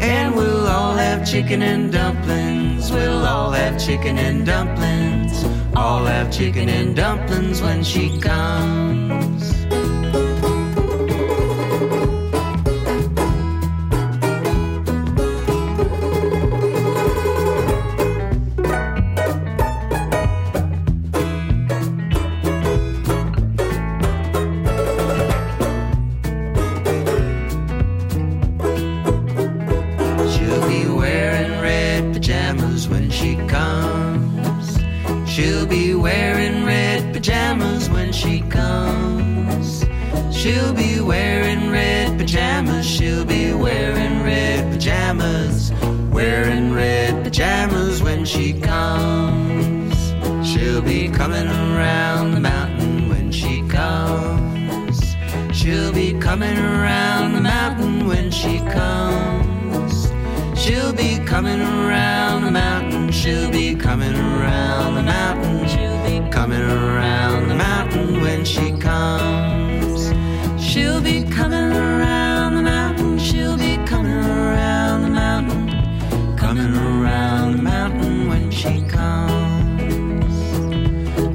And 0.00 0.34
we'll 0.34 0.68
all 0.68 0.94
have 0.94 1.26
chicken 1.30 1.60
and 1.60 1.92
dumplings. 1.92 2.90
We'll 2.90 3.26
all 3.26 3.50
have 3.50 3.78
chicken 3.78 4.16
and 4.16 4.46
dumplings. 4.46 5.44
All 5.76 6.06
have 6.06 6.32
chicken 6.32 6.70
and 6.70 6.96
dumplings 6.96 7.60
when 7.60 7.84
she 7.84 8.18
comes. 8.20 9.59
She'll 42.82 43.26
be 43.26 43.52
wearing 43.52 44.22
red 44.22 44.72
pajamas. 44.72 45.70
Wearing 46.10 46.72
red 46.72 47.22
pajamas 47.22 48.02
when 48.02 48.24
she 48.24 48.58
comes. 48.58 49.94
She'll 50.46 50.80
be 50.80 51.08
coming 51.08 51.46
around 51.46 52.32
the 52.32 52.40
mountain 52.40 53.08
when 53.10 53.30
she 53.30 53.62
comes. 53.68 55.14
She'll 55.52 55.92
be 55.92 56.18
coming 56.18 56.56
around 56.56 57.34
the 57.34 57.42
mountain 57.42 58.06
when 58.06 58.30
she 58.30 58.60
comes. 58.60 60.10
She'll 60.58 60.94
be 60.94 61.18
coming 61.26 61.60
around 61.60 62.44
the 62.44 62.50
mountain. 62.50 63.12
She'll 63.12 63.50
be 63.50 63.74
coming 63.74 64.14
around 64.14 64.94
the 64.94 65.02
mountain. 65.02 65.68
She'll 65.68 66.02
be 66.04 66.30
coming 66.30 66.62
around 66.62 67.48
the 67.48 67.56
mountain 67.56 68.22
when 68.22 68.44
she 68.44 68.72
comes. 68.78 70.12
She'll 70.62 71.02
be 71.02 71.24
coming 71.24 71.72
around 71.72 72.29
Coming 76.60 76.76
around 76.76 77.56
the 77.56 77.62
mountain 77.62 78.28
when 78.28 78.50
she 78.50 78.82
comes. 78.82 80.34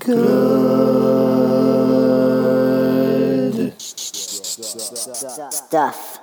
Good 0.00 0.34
stuff. 5.52 6.13